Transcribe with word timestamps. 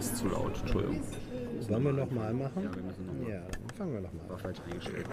fast 0.00 0.16
zu 0.16 0.28
laut. 0.28 0.52
Entschuldigung. 0.62 1.00
Wollen 1.68 1.84
wir 1.84 1.92
noch 1.92 2.10
mal 2.10 2.32
machen? 2.32 2.62
Ja, 2.64 2.74
wir 2.74 2.82
müssen 2.82 3.06
noch 3.06 3.12
mal. 3.12 3.30
Ja, 3.30 3.40
dann 3.50 3.76
fangen 3.76 3.92
wir 3.92 4.00
noch 4.00 4.12
mal 4.12 4.28
War 4.30 4.38
falsch 4.38 4.58
eingestellt. 4.66 5.06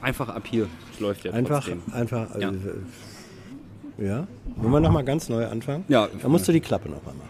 Einfach 0.00 0.28
ab 0.30 0.42
hier. 0.46 0.68
Es 0.92 1.00
läuft 1.00 1.24
ja 1.24 1.32
Einfach, 1.32 1.64
trotzdem. 1.64 1.82
einfach. 1.92 2.34
Ja. 2.40 2.48
Also, 2.48 2.70
äh, 3.98 4.04
ja. 4.06 4.26
Wollen 4.56 4.72
wir 4.72 4.80
noch 4.80 4.90
mal 4.90 5.04
ganz 5.04 5.28
neu 5.28 5.46
anfangen? 5.46 5.84
Ja. 5.88 6.08
Dann 6.22 6.30
musst 6.30 6.48
du 6.48 6.52
die 6.52 6.60
Klappe 6.60 6.88
noch 6.88 7.04
mal 7.04 7.14
machen. 7.14 7.28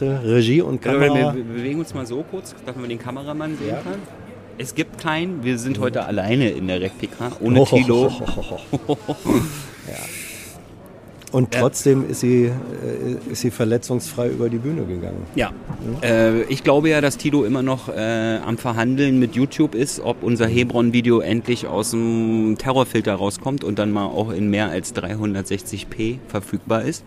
Du, 0.00 0.06
Regie 0.24 0.62
und 0.62 0.80
Kamera. 0.80 1.34
wir 1.34 1.44
bewegen 1.44 1.78
uns 1.80 1.92
mal 1.92 2.06
so 2.06 2.24
kurz, 2.30 2.54
dass 2.64 2.74
man 2.74 2.88
den 2.88 2.98
Kameramann 2.98 3.56
sehen 3.58 3.68
Ja. 3.68 3.74
kann. 3.82 4.00
Es 4.56 4.74
gibt 4.74 4.98
keinen. 4.98 5.44
Wir 5.44 5.58
sind 5.58 5.78
heute 5.78 6.06
alleine 6.06 6.48
in 6.50 6.68
der 6.68 6.80
RecPK, 6.80 7.32
ohne 7.40 7.60
Oh, 7.60 7.66
Tilo. 7.66 8.10
Und 11.32 11.52
trotzdem 11.52 12.08
ist 12.10 12.20
sie, 12.20 12.44
äh, 12.46 12.52
ist 13.30 13.42
sie 13.42 13.50
verletzungsfrei 13.50 14.28
über 14.30 14.48
die 14.48 14.58
Bühne 14.58 14.84
gegangen. 14.84 15.22
Ja, 15.36 15.52
äh, 16.02 16.42
ich 16.44 16.64
glaube 16.64 16.88
ja, 16.88 17.00
dass 17.00 17.18
Tilo 17.18 17.44
immer 17.44 17.62
noch 17.62 17.88
äh, 17.88 18.38
am 18.44 18.58
Verhandeln 18.58 19.18
mit 19.20 19.36
YouTube 19.36 19.74
ist, 19.76 20.00
ob 20.00 20.22
unser 20.22 20.46
Hebron-Video 20.48 21.20
endlich 21.20 21.66
aus 21.68 21.92
dem 21.92 22.56
Terrorfilter 22.58 23.14
rauskommt 23.14 23.62
und 23.62 23.78
dann 23.78 23.92
mal 23.92 24.06
auch 24.06 24.30
in 24.30 24.50
mehr 24.50 24.70
als 24.70 24.94
360p 24.94 26.18
verfügbar 26.26 26.82
ist. 26.82 27.04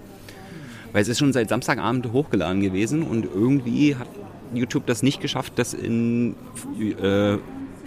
Weil 0.93 1.01
es 1.01 1.09
ist 1.09 1.19
schon 1.19 1.33
seit 1.33 1.49
Samstagabend 1.49 2.11
hochgeladen 2.13 2.61
gewesen 2.61 3.03
und 3.03 3.25
irgendwie 3.25 3.95
hat 3.95 4.07
YouTube 4.53 4.85
das 4.85 5.03
nicht 5.03 5.19
geschafft, 5.19 5.53
das 5.55 5.73
in 5.73 6.35
äh, 7.01 7.37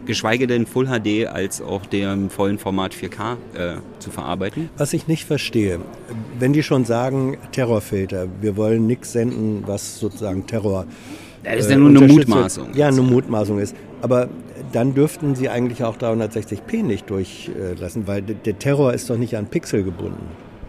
geschweige 0.06 0.46
denn 0.46 0.66
Full 0.66 0.86
HD 0.86 1.26
als 1.26 1.60
auch 1.60 1.86
dem 1.86 2.30
vollen 2.30 2.58
Format 2.58 2.94
4K 2.94 3.36
äh, 3.54 3.76
zu 3.98 4.10
verarbeiten. 4.10 4.70
Was 4.76 4.92
ich 4.92 5.06
nicht 5.06 5.24
verstehe, 5.24 5.80
wenn 6.38 6.52
die 6.52 6.62
schon 6.62 6.84
sagen, 6.84 7.36
Terrorfilter, 7.52 8.26
wir 8.40 8.56
wollen 8.56 8.86
nichts 8.86 9.12
senden, 9.12 9.64
was 9.66 9.98
sozusagen 9.98 10.46
Terror. 10.46 10.86
Das 11.44 11.56
ist 11.60 11.66
äh, 11.66 11.72
ja 11.72 11.78
nur 11.78 11.90
eine. 11.90 12.00
Mutmaßung. 12.00 12.74
Ja, 12.74 12.88
eine 12.88 13.02
Mutmaßung 13.02 13.58
ist. 13.58 13.76
Aber 14.02 14.28
dann 14.72 14.94
dürften 14.94 15.34
sie 15.34 15.48
eigentlich 15.48 15.84
auch 15.84 15.96
360p 15.96 16.82
nicht 16.82 17.08
durchlassen, 17.08 18.06
weil 18.06 18.22
der 18.22 18.58
Terror 18.58 18.92
ist 18.92 19.08
doch 19.10 19.16
nicht 19.16 19.36
an 19.36 19.46
Pixel 19.46 19.84
gebunden. 19.84 20.26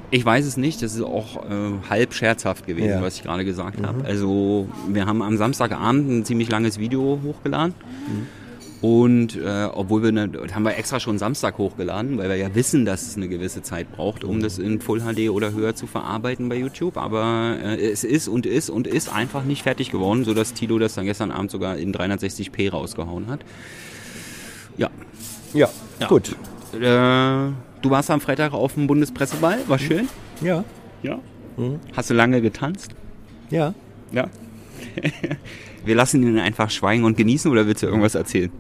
Ich 0.09 0.23
weiß 0.25 0.45
es 0.45 0.55
nicht, 0.55 0.81
das 0.81 0.95
ist 0.95 1.01
auch 1.01 1.43
äh, 1.45 1.49
halb 1.89 2.13
scherzhaft 2.13 2.65
gewesen, 2.65 2.89
Ja. 2.89 2.99
Mhm. 2.99 3.03
was 3.03 3.15
ich 3.17 3.23
gerade 3.23 3.43
gesagt 3.43 3.85
habe. 3.85 4.05
Also 4.05 4.67
wir 4.87 5.05
haben 5.05 5.21
am 5.21 5.35
Samstagabend 5.37 6.09
ein 6.09 6.25
ziemlich 6.25 6.49
langes 6.49 6.79
Video 6.79 7.19
hochgeladen. 7.23 7.73
Und 8.79 9.35
äh, 9.35 9.65
obwohl 9.73 10.03
wir, 10.03 10.11
ne, 10.11 10.29
das 10.29 10.53
haben 10.53 10.61
wir 10.63 10.77
extra 10.77 10.99
schon 10.99 11.17
Samstag 11.17 11.57
hochgeladen, 11.57 12.19
weil 12.19 12.29
wir 12.29 12.35
ja 12.35 12.53
wissen, 12.53 12.85
dass 12.85 13.07
es 13.07 13.17
eine 13.17 13.27
gewisse 13.27 13.63
Zeit 13.63 13.91
braucht, 13.91 14.23
um 14.23 14.39
das 14.39 14.59
in 14.59 14.79
Full 14.79 15.01
HD 15.01 15.29
oder 15.31 15.51
höher 15.51 15.73
zu 15.73 15.87
verarbeiten 15.87 16.47
bei 16.47 16.55
YouTube. 16.57 16.95
Aber 16.95 17.57
äh, 17.61 17.89
es 17.89 18.03
ist 18.03 18.27
und 18.27 18.45
ist 18.45 18.69
und 18.69 18.85
ist 18.85 19.11
einfach 19.11 19.43
nicht 19.43 19.63
fertig 19.63 19.89
geworden, 19.89 20.25
sodass 20.25 20.53
Tilo 20.53 20.77
das 20.77 20.93
dann 20.93 21.05
gestern 21.05 21.31
Abend 21.31 21.49
sogar 21.49 21.77
in 21.77 21.91
360p 21.91 22.69
rausgehauen 22.69 23.27
hat. 23.27 23.39
Ja. 24.77 24.89
Ja, 25.55 25.69
Ja. 25.99 26.07
gut. 26.07 26.35
Äh, 26.79 27.51
du 27.81 27.89
warst 27.89 28.09
am 28.11 28.21
Freitag 28.21 28.53
auf 28.53 28.73
dem 28.75 28.87
Bundespresseball, 28.87 29.59
war 29.67 29.79
schön. 29.79 30.07
Ja, 30.41 30.63
Ja. 31.03 31.19
Hast 31.95 32.09
du 32.09 32.13
lange 32.13 32.41
getanzt? 32.41 32.93
ja. 33.49 33.73
Ja. 34.11 34.27
Wir 35.85 35.95
lassen 35.95 36.21
ihn 36.23 36.37
einfach 36.39 36.69
schweigen 36.69 37.03
und 37.03 37.17
genießen 37.17 37.49
oder 37.51 37.65
willst 37.65 37.81
du 37.83 37.87
irgendwas 37.87 38.13
erzählen? 38.15 38.51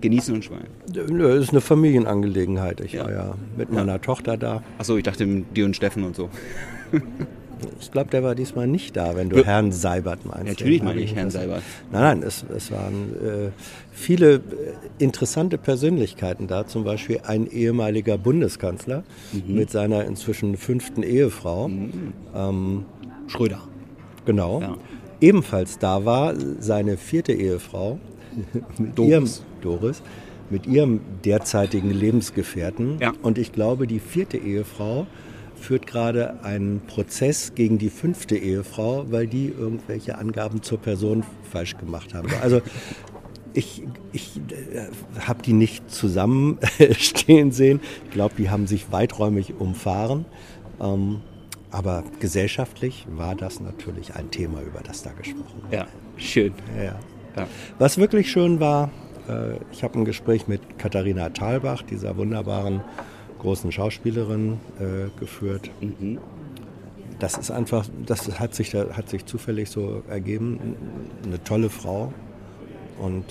Genießen 0.00 0.34
und 0.34 0.44
schweigen. 0.44 0.66
Nö, 1.10 1.34
Das 1.34 1.44
ist 1.44 1.50
eine 1.50 1.60
Familienangelegenheit. 1.60 2.80
Ich 2.80 2.92
Ja. 2.92 3.04
war 3.04 3.12
ja 3.12 3.34
mit 3.56 3.72
meiner 3.72 4.00
Tochter 4.00 4.36
da. 4.36 4.62
Achso, 4.78 4.96
ich 4.96 5.02
dachte 5.04 5.24
mit 5.26 5.56
dir 5.56 5.64
und 5.64 5.74
Steffen 5.76 6.04
und 6.04 6.14
so. 6.16 6.28
Ich 7.80 7.90
glaube, 7.90 8.10
der 8.10 8.22
war 8.22 8.34
diesmal 8.34 8.66
nicht 8.66 8.96
da, 8.96 9.16
wenn 9.16 9.28
du 9.30 9.36
Ja. 9.38 9.44
Herrn 9.44 9.72
Seibert 9.72 10.24
meinst. 10.24 10.46
Natürlich 10.46 10.82
meine 10.82 11.00
ich 11.00 11.14
Herrn 11.14 11.30
Seibert. 11.30 11.62
Nein, 11.92 12.02
nein, 12.20 12.22
es, 12.22 12.44
es 12.56 12.70
waren 12.70 13.12
äh, 13.24 13.50
viele 13.92 14.34
äh, 14.36 14.40
interessante 14.98 15.58
Persönlichkeiten 15.58 16.46
da. 16.46 16.66
Zum 16.66 16.84
Beispiel 16.84 17.20
ein 17.26 17.46
ehemaliger 17.50 18.18
Bundeskanzler 18.18 19.02
Mhm. 19.32 19.54
mit 19.54 19.70
seiner 19.70 20.04
inzwischen 20.04 20.56
fünften 20.56 21.02
Ehefrau. 21.02 21.70
Schröder. 23.26 23.60
Genau. 24.26 24.60
Ja. 24.60 24.76
Ebenfalls 25.20 25.78
da 25.78 26.04
war 26.04 26.34
seine 26.58 26.96
vierte 26.96 27.32
Ehefrau, 27.32 27.98
mit 28.78 28.98
Doris. 28.98 29.10
ihrem 29.10 29.28
Doris, 29.62 30.02
mit 30.50 30.66
ihrem 30.66 31.00
derzeitigen 31.24 31.90
Lebensgefährten. 31.90 32.98
Ja. 33.00 33.12
Und 33.22 33.38
ich 33.38 33.52
glaube, 33.52 33.86
die 33.86 34.00
vierte 34.00 34.36
Ehefrau 34.36 35.06
führt 35.64 35.86
gerade 35.86 36.44
einen 36.44 36.80
Prozess 36.86 37.54
gegen 37.54 37.78
die 37.78 37.90
fünfte 37.90 38.36
Ehefrau, 38.36 39.06
weil 39.10 39.26
die 39.26 39.46
irgendwelche 39.46 40.18
Angaben 40.18 40.62
zur 40.62 40.78
Person 40.78 41.24
falsch 41.50 41.76
gemacht 41.78 42.14
haben. 42.14 42.28
Also 42.42 42.60
ich, 43.54 43.82
ich 44.12 44.36
äh, 44.36 45.20
habe 45.26 45.42
die 45.42 45.54
nicht 45.54 45.90
zusammenstehen 45.90 47.50
sehen. 47.52 47.80
Ich 48.04 48.10
glaube, 48.10 48.34
die 48.36 48.50
haben 48.50 48.66
sich 48.66 48.92
weiträumig 48.92 49.54
umfahren. 49.58 50.26
Ähm, 50.80 51.20
aber 51.70 52.04
gesellschaftlich 52.20 53.06
war 53.10 53.34
das 53.34 53.60
natürlich 53.60 54.14
ein 54.14 54.30
Thema, 54.30 54.60
über 54.60 54.80
das 54.80 55.02
da 55.02 55.12
gesprochen 55.12 55.62
wurde. 55.62 55.76
Ja, 55.76 55.86
schön. 56.16 56.52
Ja, 56.76 56.98
ja. 57.36 57.48
Was 57.78 57.98
wirklich 57.98 58.30
schön 58.30 58.60
war, 58.60 58.90
äh, 59.28 59.56
ich 59.72 59.82
habe 59.82 59.98
ein 59.98 60.04
Gespräch 60.04 60.46
mit 60.46 60.78
Katharina 60.78 61.30
Thalbach, 61.30 61.82
dieser 61.82 62.16
wunderbaren 62.16 62.82
großen 63.44 63.70
Schauspielerin, 63.70 64.54
äh, 64.80 65.10
geführt. 65.20 65.70
Das 67.18 67.36
ist 67.36 67.50
einfach, 67.50 67.86
das 68.06 68.40
hat 68.40 68.54
sich, 68.54 68.70
da- 68.70 68.90
hat 68.96 69.08
sich 69.10 69.26
zufällig 69.26 69.68
so 69.70 70.02
ergeben. 70.08 70.58
Eine 71.24 71.42
tolle 71.44 71.68
Frau 71.70 72.12
und 72.98 73.24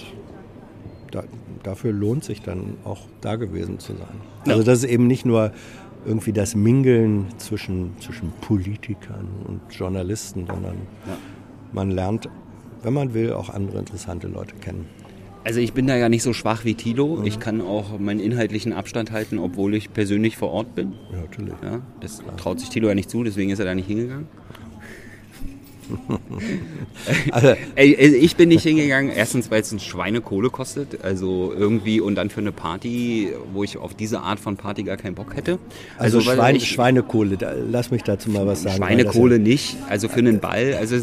da, 1.12 1.24
dafür 1.64 1.92
lohnt 1.92 2.24
sich 2.24 2.42
dann 2.44 2.76
auch 2.86 3.02
da 3.22 3.36
gewesen 3.36 3.80
zu 3.80 3.94
sein. 3.94 4.18
Also 4.48 4.64
das 4.64 4.80
ist 4.84 4.90
eben 4.90 5.08
nicht 5.08 5.26
nur 5.26 5.52
irgendwie 6.06 6.32
das 6.34 6.54
Mingeln 6.54 7.28
zwischen, 7.38 7.94
zwischen 8.00 8.32
Politikern 8.42 9.28
und 9.48 9.62
Journalisten, 9.72 10.46
sondern 10.48 10.76
man 11.72 11.90
lernt, 11.92 12.30
wenn 12.84 12.94
man 12.94 13.14
will, 13.16 13.34
auch 13.34 13.50
andere 13.50 13.80
interessante 13.80 14.28
Leute 14.28 14.56
kennen. 14.56 14.86
Also 15.46 15.60
ich 15.60 15.74
bin 15.74 15.88
da 15.88 15.96
ja 15.98 16.08
nicht 16.08 16.24
so 16.24 16.32
schwach 16.32 16.64
wie 16.64 16.74
Tilo. 16.74 17.22
Ich 17.26 17.40
kann 17.40 17.60
auch 17.60 18.00
meinen 18.00 18.22
inhaltlichen 18.22 18.72
Abstand 18.72 19.12
halten, 19.12 19.40
obwohl 19.40 19.76
ich 19.76 19.92
persönlich 19.92 20.38
vor 20.38 20.52
Ort 20.52 20.74
bin. 20.74 20.94
Ja, 21.12 21.18
natürlich. 21.20 21.54
Ja, 21.62 21.82
das 22.00 22.22
traut 22.38 22.62
sich 22.62 22.70
Tilo 22.70 22.88
ja 22.88 22.96
nicht 22.96 23.10
zu, 23.10 23.24
deswegen 23.24 23.50
ist 23.50 23.60
er 23.60 23.66
da 23.66 23.76
nicht 23.76 23.88
hingegangen. 23.88 24.28
Also, 27.32 27.50
Ey, 27.76 27.96
ey, 27.96 28.16
ich 28.16 28.36
bin 28.36 28.50
nicht 28.50 28.64
hingegangen. 28.64 29.12
Erstens, 29.12 29.50
weil 29.52 29.62
es 29.62 29.72
ein 29.72 29.80
Schweinekohle 29.80 30.50
kostet. 30.50 31.04
Also 31.04 31.54
irgendwie 31.56 32.00
und 32.00 32.16
dann 32.16 32.30
für 32.30 32.40
eine 32.42 32.52
Party, 32.52 33.30
wo 33.54 33.64
ich 33.64 33.78
auf 33.78 33.94
diese 33.94 34.22
Art 34.22 34.40
von 34.40 34.56
Party 34.58 34.84
gar 34.84 34.98
keinen 34.98 35.16
Bock 35.16 35.36
hätte. 35.36 35.60
also 35.98 36.26
weil 36.26 36.36
Schwein, 36.36 36.56
ich- 36.56 36.68
Schweinekohle, 36.70 37.38
da, 37.38 37.54
lass 37.70 37.92
mich 37.92 38.04
dazu 38.04 38.30
mal 38.30 38.46
was 38.48 38.62
sagen. 38.64 38.78
Schweinekohle 38.78 39.40
das 39.40 39.48
nicht. 39.48 39.78
Also 39.90 40.08
für 40.08 40.20
einen 40.20 40.40
Ball. 40.40 40.76
Also 40.80 40.96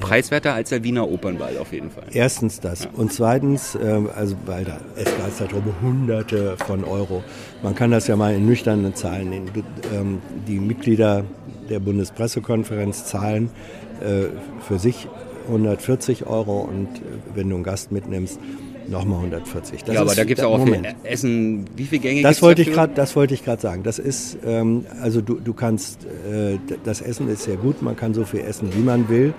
preiswerter 0.00 0.54
als 0.54 0.70
der 0.70 0.82
Wiener 0.84 1.08
Opernball 1.08 1.56
auf 1.58 1.72
jeden 1.72 1.90
Fall. 1.90 2.04
Ja, 2.10 2.22
erstens 2.22 2.60
das. 2.60 2.88
Und 2.94 3.12
zweitens, 3.12 3.76
ähm, 3.82 4.08
also 4.14 4.36
weil 4.46 4.64
da, 4.64 4.80
es 4.96 5.04
geistert 5.16 5.52
darum 5.52 5.64
hunderte 5.82 6.56
von 6.66 6.84
Euro. 6.84 7.22
Man 7.62 7.74
kann 7.74 7.90
das 7.90 8.06
ja 8.06 8.16
mal 8.16 8.34
in 8.34 8.46
nüchternen 8.46 8.94
Zahlen 8.94 9.30
nehmen. 9.30 9.46
Ähm, 9.94 10.18
die 10.46 10.58
Mitglieder 10.58 11.24
der 11.70 11.80
Bundespressekonferenz 11.80 13.04
zahlen 13.04 13.50
für 14.60 14.78
sich 14.78 15.08
140 15.48 16.26
Euro 16.26 16.60
und 16.60 16.86
äh, 16.86 17.00
wenn 17.34 17.48
du 17.48 17.56
einen 17.56 17.64
Gast 17.64 17.90
mitnimmst, 17.90 18.38
nochmal 18.88 19.18
140. 19.18 19.84
Das 19.84 19.94
ja, 19.94 20.00
aber 20.00 20.14
da 20.14 20.24
gibt 20.24 20.38
es 20.38 20.44
auch 20.44 20.58
Moment. 20.58 20.86
für 20.86 21.08
Essen, 21.08 21.66
wie 21.76 21.84
viel 21.84 21.98
Gänge 21.98 22.22
Das 22.22 22.40
wollte 22.40 22.62
ich 22.62 22.68
dafür? 22.68 22.82
gerade, 22.82 22.94
das 22.94 23.16
wollte 23.16 23.34
ich 23.34 23.44
gerade 23.44 23.60
sagen. 23.60 23.82
Das 23.82 23.98
ist, 23.98 24.38
ähm, 24.46 24.86
also 25.02 25.20
du, 25.20 25.34
du 25.34 25.52
kannst, 25.52 26.04
äh, 26.04 26.58
das 26.84 27.02
Essen 27.02 27.28
ist 27.28 27.42
sehr 27.42 27.56
gut. 27.56 27.82
Man 27.82 27.96
kann 27.96 28.14
so 28.14 28.24
viel 28.24 28.40
essen, 28.40 28.74
wie 28.74 28.80
man 28.80 29.08
will. 29.08 29.34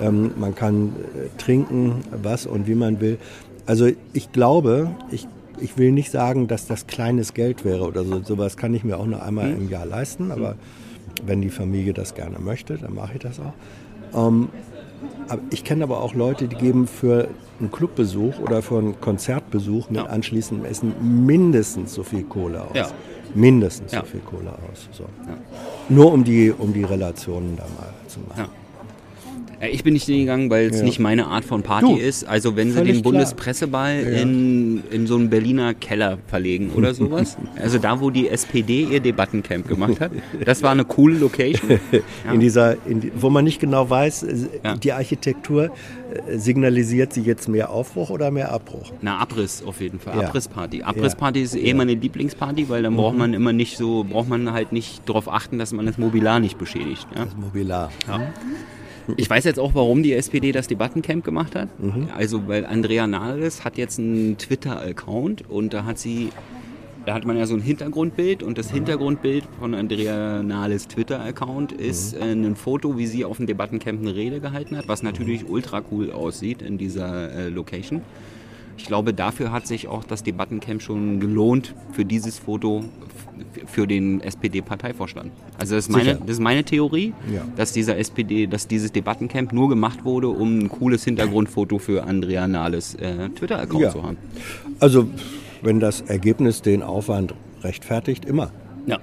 Ähm, 0.00 0.32
man 0.36 0.54
kann 0.54 0.88
äh, 1.14 1.28
trinken, 1.38 2.02
was 2.22 2.46
und 2.46 2.66
wie 2.66 2.74
man 2.74 3.00
will. 3.00 3.18
Also 3.66 3.88
ich 4.12 4.30
glaube, 4.32 4.90
ich, 5.10 5.26
ich 5.60 5.76
will 5.78 5.92
nicht 5.92 6.10
sagen, 6.10 6.46
dass 6.46 6.66
das 6.66 6.86
kleines 6.86 7.34
Geld 7.34 7.64
wäre 7.64 7.84
oder 7.84 8.04
so. 8.04 8.22
Sowas 8.22 8.56
kann 8.56 8.72
ich 8.74 8.84
mir 8.84 8.98
auch 8.98 9.06
nur 9.06 9.22
einmal 9.22 9.50
im 9.50 9.68
Jahr 9.68 9.86
leisten. 9.86 10.30
Aber 10.30 10.56
wenn 11.26 11.40
die 11.40 11.50
Familie 11.50 11.92
das 11.92 12.14
gerne 12.14 12.38
möchte, 12.38 12.78
dann 12.78 12.94
mache 12.94 13.14
ich 13.14 13.20
das 13.20 13.40
auch. 13.40 13.52
Ähm, 14.14 14.48
ich 15.50 15.64
kenne 15.64 15.84
aber 15.84 16.00
auch 16.02 16.14
Leute, 16.14 16.48
die 16.48 16.56
geben 16.56 16.86
für 16.86 17.28
einen 17.58 17.70
Clubbesuch 17.70 18.38
oder 18.40 18.60
für 18.62 18.78
einen 18.78 19.00
Konzertbesuch 19.00 19.88
mit 19.88 20.00
Ja. 20.00 20.06
anschließendem 20.06 20.64
Essen 20.66 20.94
mindestens 21.26 21.94
so 21.94 22.02
viel 22.02 22.24
Kohle 22.24 22.62
aus. 22.62 22.74
Ja. 22.74 22.88
Mindestens 23.34 23.92
Ja. 23.92 24.00
so 24.00 24.06
viel 24.06 24.20
Kohle 24.20 24.50
aus. 24.50 24.88
So. 24.92 25.04
Nur 25.88 26.12
um 26.12 26.24
die, 26.24 26.50
um 26.50 26.72
die 26.72 26.84
Relationen 26.84 27.56
da 27.56 27.64
mal 27.78 27.92
zu 28.08 28.20
machen. 28.28 28.50
Ja. 29.62 29.68
Ja, 29.68 29.72
Ich 29.74 29.84
bin 29.84 29.92
nicht 29.94 30.04
hingegangen, 30.06 30.50
weil 30.50 30.66
es 30.70 30.78
Ja. 30.78 30.84
nicht 30.84 30.98
meine 30.98 31.26
Art 31.26 31.44
von 31.44 31.62
Party 31.62 31.86
Du, 31.86 31.96
ist. 31.96 32.24
Also 32.24 32.56
wenn 32.56 32.72
sie 32.72 32.82
den. 32.82 33.02
Bundespresseball 33.02 34.02
Ja. 34.02 34.20
in, 34.22 34.82
in, 34.90 35.06
so 35.06 35.14
einen 35.16 35.30
Berliner 35.30 35.72
Keller 35.74 36.18
verlegen 36.26 36.70
oder 36.74 36.92
sowas. 37.02 37.36
also 37.60 37.78
da, 37.78 38.00
wo 38.00 38.10
die 38.10 38.28
SPD 38.28 38.84
ihr 38.90 39.00
Debattencamp 39.00 39.68
gemacht 39.68 40.00
hat. 40.00 40.10
Das 40.44 40.62
war 40.62 40.70
eine 40.72 40.84
coole 40.84 41.18
Location. 41.18 41.78
Ja. 42.24 42.32
In 42.32 42.40
dieser, 42.40 42.76
in 42.86 43.10
wo 43.16 43.30
man 43.30 43.44
nicht 43.44 43.60
genau 43.60 43.88
weiß, 43.88 44.22
äh, 44.24 44.36
Ja. 44.64 44.76
die 44.76 44.92
Architektur 44.92 45.64
äh, 46.26 46.38
signalisiert 46.38 47.12
sie 47.12 47.22
jetzt 47.22 47.48
mehr 47.48 47.70
Aufbruch 47.70 48.10
oder 48.10 48.30
mehr 48.30 48.52
Abbruch. 48.52 48.92
Na, 49.00 49.18
Abriss 49.18 49.62
auf 49.64 49.80
jeden 49.80 49.98
Fall. 50.00 50.16
Ja. 50.20 50.28
Abrissparty. 50.28 50.82
Abrissparty 50.82 51.42
ist 51.42 51.54
eh 51.56 51.74
meine 51.74 51.94
Lieblingsparty, 51.94 52.68
weil 52.68 52.82
dann 52.82 52.92
Mhm. 52.94 52.96
braucht 52.96 53.16
man 53.18 53.34
immer 53.34 53.52
nicht 53.52 53.76
so, 53.76 54.04
braucht 54.04 54.28
man 54.28 54.52
halt 54.52 54.72
nicht 54.72 55.08
darauf 55.08 55.28
achten, 55.28 55.58
dass 55.58 55.72
man 55.72 55.86
das 55.86 55.98
Mobiliar 55.98 56.40
nicht 56.40 56.58
beschädigt. 56.58 57.06
Ja? 57.14 57.24
Das 57.24 57.36
Mobilar. 57.36 57.90
Ich 59.16 59.28
weiß 59.28 59.44
jetzt 59.44 59.58
auch, 59.58 59.74
warum 59.74 60.02
die 60.02 60.12
SPD 60.12 60.52
das 60.52 60.68
Debattencamp 60.68 61.24
gemacht 61.24 61.54
hat. 61.54 61.68
Also, 62.16 62.46
weil 62.46 62.64
Andrea 62.66 63.06
Nahles 63.06 63.64
hat 63.64 63.76
jetzt 63.76 63.98
einen 63.98 64.38
Twitter-Account 64.38 65.50
und 65.50 65.74
da 65.74 65.84
hat 65.84 65.98
sie, 65.98 66.30
da 67.06 67.14
hat 67.14 67.24
man 67.24 67.36
ja 67.36 67.46
so 67.46 67.54
ein 67.54 67.60
Hintergrundbild 67.60 68.42
und 68.42 68.58
das 68.58 68.70
Hintergrundbild 68.70 69.44
von 69.58 69.74
Andrea 69.74 70.42
Nahles 70.42 70.88
Twitter-Account 70.88 71.72
ist 71.72 72.14
äh, 72.14 72.32
ein 72.32 72.56
Foto, 72.56 72.96
wie 72.96 73.06
sie 73.06 73.24
auf 73.24 73.38
dem 73.38 73.46
Debattencamp 73.46 74.00
eine 74.00 74.14
Rede 74.14 74.40
gehalten 74.40 74.76
hat, 74.76 74.88
was 74.88 75.02
natürlich 75.02 75.48
ultra 75.48 75.82
cool 75.90 76.12
aussieht 76.12 76.62
in 76.62 76.78
dieser 76.78 77.32
äh, 77.32 77.48
Location. 77.48 78.02
Ich 78.78 78.86
glaube, 78.86 79.12
dafür 79.12 79.52
hat 79.52 79.66
sich 79.66 79.86
auch 79.88 80.04
das 80.04 80.22
Debattencamp 80.22 80.82
schon 80.82 81.20
gelohnt 81.20 81.74
für 81.92 82.04
dieses 82.04 82.38
Foto 82.38 82.84
für 83.66 83.86
den 83.86 84.20
SPD-Parteivorstand. 84.20 85.30
Also 85.58 85.74
das 85.74 85.86
ist, 85.86 85.90
meine, 85.90 86.14
das 86.16 86.30
ist 86.30 86.40
meine 86.40 86.64
Theorie, 86.64 87.12
Ja. 87.32 87.42
dass 87.56 87.72
dieser 87.72 87.96
SPD, 87.98 88.46
dass 88.46 88.66
dieses 88.66 88.92
Debattencamp 88.92 89.52
nur 89.52 89.68
gemacht 89.68 90.04
wurde, 90.04 90.28
um 90.28 90.58
ein 90.60 90.68
cooles 90.68 91.04
Hintergrundfoto 91.04 91.78
für 91.78 92.04
Andrea 92.04 92.46
Nahles 92.48 92.94
äh, 92.96 93.28
Twitter-Account 93.30 93.82
Ja. 93.82 93.90
zu 93.90 94.02
haben. 94.02 94.16
Also, 94.80 95.06
wenn 95.62 95.80
das 95.80 96.00
Ergebnis 96.02 96.62
den 96.62 96.82
Aufwand 96.82 97.34
rechtfertigt, 97.62 98.24
immer. 98.24 98.50
Ja. 98.86 98.98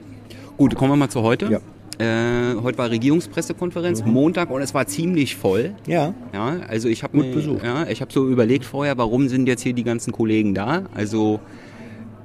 Gut, 0.58 0.76
kommen 0.76 0.92
wir 0.92 0.98
mal 0.98 1.10
zu 1.10 1.22
heute. 1.22 1.50
Ja. 1.52 1.60
Äh, 2.00 2.56
heute 2.62 2.78
war 2.78 2.90
Regierungspressekonferenz, 2.90 4.06
Montag 4.06 4.50
und 4.52 4.62
es 4.62 4.74
war 4.74 4.88
ziemlich 4.88 5.36
voll. 5.36 5.74
Ja, 5.86 6.14
Ja, 6.34 6.58
also 6.68 6.88
ich 6.88 7.04
habe 7.04 7.18
ja, 7.64 7.88
ich 7.90 8.00
habe 8.02 8.12
so 8.14 8.28
überlegt 8.30 8.64
vorher, 8.64 8.98
warum 8.98 9.28
sind 9.28 9.48
jetzt 9.48 9.64
hier 9.64 9.74
die 9.74 9.84
ganzen 9.84 10.14
Kollegen 10.14 10.54
da? 10.54 10.84
Also 10.96 11.42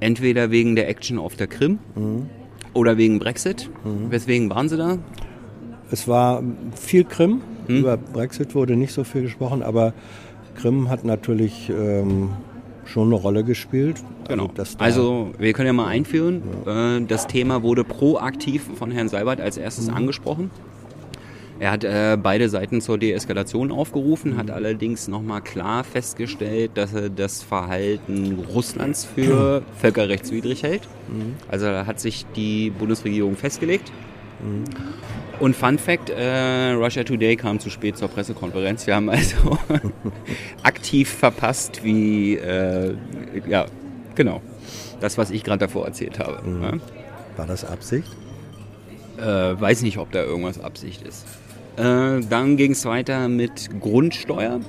entweder 0.00 0.50
wegen 0.50 0.76
der 0.76 0.88
Action 0.88 1.18
auf 1.18 1.36
der 1.36 1.46
Krim 1.46 1.78
Mhm. 1.94 2.26
oder 2.72 2.96
wegen 2.96 3.18
Brexit. 3.18 3.70
Weswegen 4.10 4.50
waren 4.50 4.68
sie 4.68 4.76
da? 4.76 4.98
Es 5.90 6.08
war 6.08 6.42
viel 6.74 7.04
Krim. 7.04 7.40
Hm? 7.66 7.78
Über 7.78 7.96
Brexit 7.96 8.54
wurde 8.54 8.76
nicht 8.76 8.92
so 8.92 9.04
viel 9.04 9.22
gesprochen, 9.22 9.62
aber 9.62 9.92
Krim 10.56 10.88
hat 10.90 11.04
natürlich 11.04 11.70
ähm, 11.70 12.30
schon 12.84 13.06
eine 13.08 13.14
Rolle 13.14 13.44
gespielt. 13.44 14.02
Genau. 14.28 14.50
da- 14.54 14.64
Also 14.78 15.30
wir 15.38 15.52
können 15.52 15.66
ja 15.68 15.72
mal 15.72 15.86
einführen. 15.86 16.42
Äh, 16.66 17.00
Das 17.06 17.26
Thema 17.26 17.62
wurde 17.62 17.84
proaktiv 17.84 18.62
von 18.76 18.90
Herrn 18.90 19.08
Seibert 19.08 19.40
als 19.40 19.56
erstes 19.56 19.88
Mhm. 19.88 19.94
angesprochen. 19.96 20.50
Er 21.60 21.70
hat 21.70 21.84
äh, 21.84 22.18
beide 22.20 22.48
Seiten 22.48 22.80
zur 22.80 22.98
Deeskalation 22.98 23.70
aufgerufen, 23.70 24.36
hat 24.36 24.50
allerdings 24.50 25.06
nochmal 25.06 25.40
klar 25.40 25.84
festgestellt, 25.84 26.72
dass 26.74 26.92
er 26.92 27.10
das 27.10 27.42
Verhalten 27.42 28.44
Russlands 28.52 29.04
für 29.04 29.62
völkerrechtswidrig 29.80 30.64
hält. 30.64 30.82
Also 31.48 31.66
da 31.66 31.86
hat 31.86 32.00
sich 32.00 32.26
die 32.34 32.70
Bundesregierung 32.70 33.36
festgelegt. 33.36 33.92
Und 35.40 35.56
Fun 35.56 35.78
Fact, 35.78 36.10
äh, 36.10 36.72
Russia 36.72 37.04
Today 37.04 37.36
kam 37.36 37.60
zu 37.60 37.70
spät 37.70 37.96
zur 37.96 38.08
Pressekonferenz. 38.08 38.86
Wir 38.86 38.96
haben 38.96 39.08
also 39.08 39.58
aktiv 40.62 41.08
verpasst, 41.08 41.82
wie, 41.84 42.34
äh, 42.34 42.96
ja, 43.48 43.66
genau, 44.14 44.42
das, 45.00 45.18
was 45.18 45.30
ich 45.30 45.44
gerade 45.44 45.60
davor 45.60 45.86
erzählt 45.86 46.18
habe. 46.18 46.42
war 47.36 47.46
das 47.46 47.64
Absicht? 47.64 48.10
Äh, 49.18 49.22
weiß 49.22 49.82
nicht, 49.82 49.98
ob 49.98 50.10
da 50.12 50.22
irgendwas 50.22 50.60
Absicht 50.60 51.02
ist. 51.02 51.24
Äh, 51.76 52.20
dann 52.28 52.56
ging 52.56 52.72
es 52.72 52.84
weiter 52.84 53.28
mit 53.28 53.70
Grundsteuer. 53.80 54.60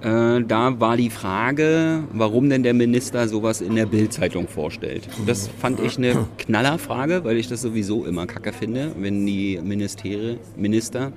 Äh, 0.00 0.42
da 0.46 0.78
war 0.78 0.96
die 0.96 1.08
Frage, 1.10 2.04
warum 2.12 2.50
denn 2.50 2.62
der 2.62 2.74
Minister 2.74 3.26
sowas 3.26 3.60
in 3.60 3.74
der 3.74 3.86
Bild-Zeitung 3.86 4.48
vorstellt. 4.48 5.08
Das 5.26 5.48
fand 5.48 5.80
ich 5.80 5.96
eine 5.96 6.26
Knallerfrage, 6.38 7.24
weil 7.24 7.38
ich 7.38 7.48
das 7.48 7.62
sowieso 7.62 8.04
immer 8.04 8.26
kacke 8.26 8.52
finde, 8.52 8.92
wenn 8.98 9.24
die 9.24 9.58
Ministere, 9.62 10.36
Minister 10.56 11.12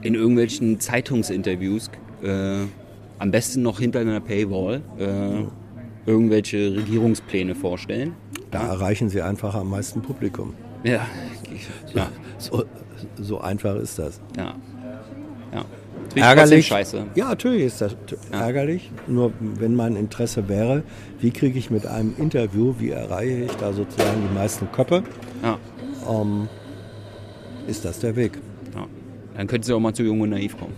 in 0.00 0.14
irgendwelchen 0.14 0.80
Zeitungsinterviews, 0.80 1.90
äh, 2.22 2.60
am 3.18 3.30
besten 3.30 3.62
noch 3.62 3.78
hinter 3.78 4.00
einer 4.00 4.20
Paywall, 4.20 4.80
äh, 4.98 6.08
irgendwelche 6.08 6.76
Regierungspläne 6.76 7.54
vorstellen. 7.54 8.14
Da 8.50 8.68
erreichen 8.68 9.10
sie 9.10 9.20
einfach 9.20 9.54
am 9.54 9.68
meisten 9.70 10.00
Publikum. 10.00 10.54
Ja, 10.84 11.06
ja, 11.92 12.08
So, 12.38 12.64
so 13.20 13.40
einfach 13.40 13.76
ist 13.76 13.98
das. 13.98 14.20
ja. 14.36 14.54
ja. 15.54 15.64
Finde 16.14 16.28
ich 16.30 16.34
trotzdem 16.40 16.62
Scheiße. 16.62 17.04
Ja, 17.16 17.28
natürlich 17.28 17.62
ist 17.64 17.80
das 17.82 17.94
Ja. 18.32 18.40
ärgerlich. 18.46 18.90
Nur 19.06 19.32
wenn 19.40 19.74
mein 19.74 19.94
Interesse 19.96 20.48
wäre, 20.48 20.82
wie 21.20 21.30
kriege 21.30 21.58
ich 21.58 21.70
mit 21.70 21.86
einem 21.86 22.14
Interview, 22.16 22.74
wie 22.78 22.90
erreiche 22.90 23.44
ich 23.44 23.52
da 23.56 23.72
sozusagen 23.74 24.22
die 24.28 24.34
meisten 24.34 24.70
Köpfe, 24.72 25.02
Ja, 25.42 25.58
ist 27.66 27.84
das 27.84 27.98
der 28.00 28.16
Weg. 28.16 28.32
ja. 28.74 28.86
Dann 29.36 29.46
könnten 29.46 29.64
sie 29.66 29.72
auch 29.74 29.80
mal 29.80 29.92
zu 29.94 30.02
Jung 30.02 30.20
und 30.22 30.30
Naiv 30.30 30.58
kommen. 30.58 30.72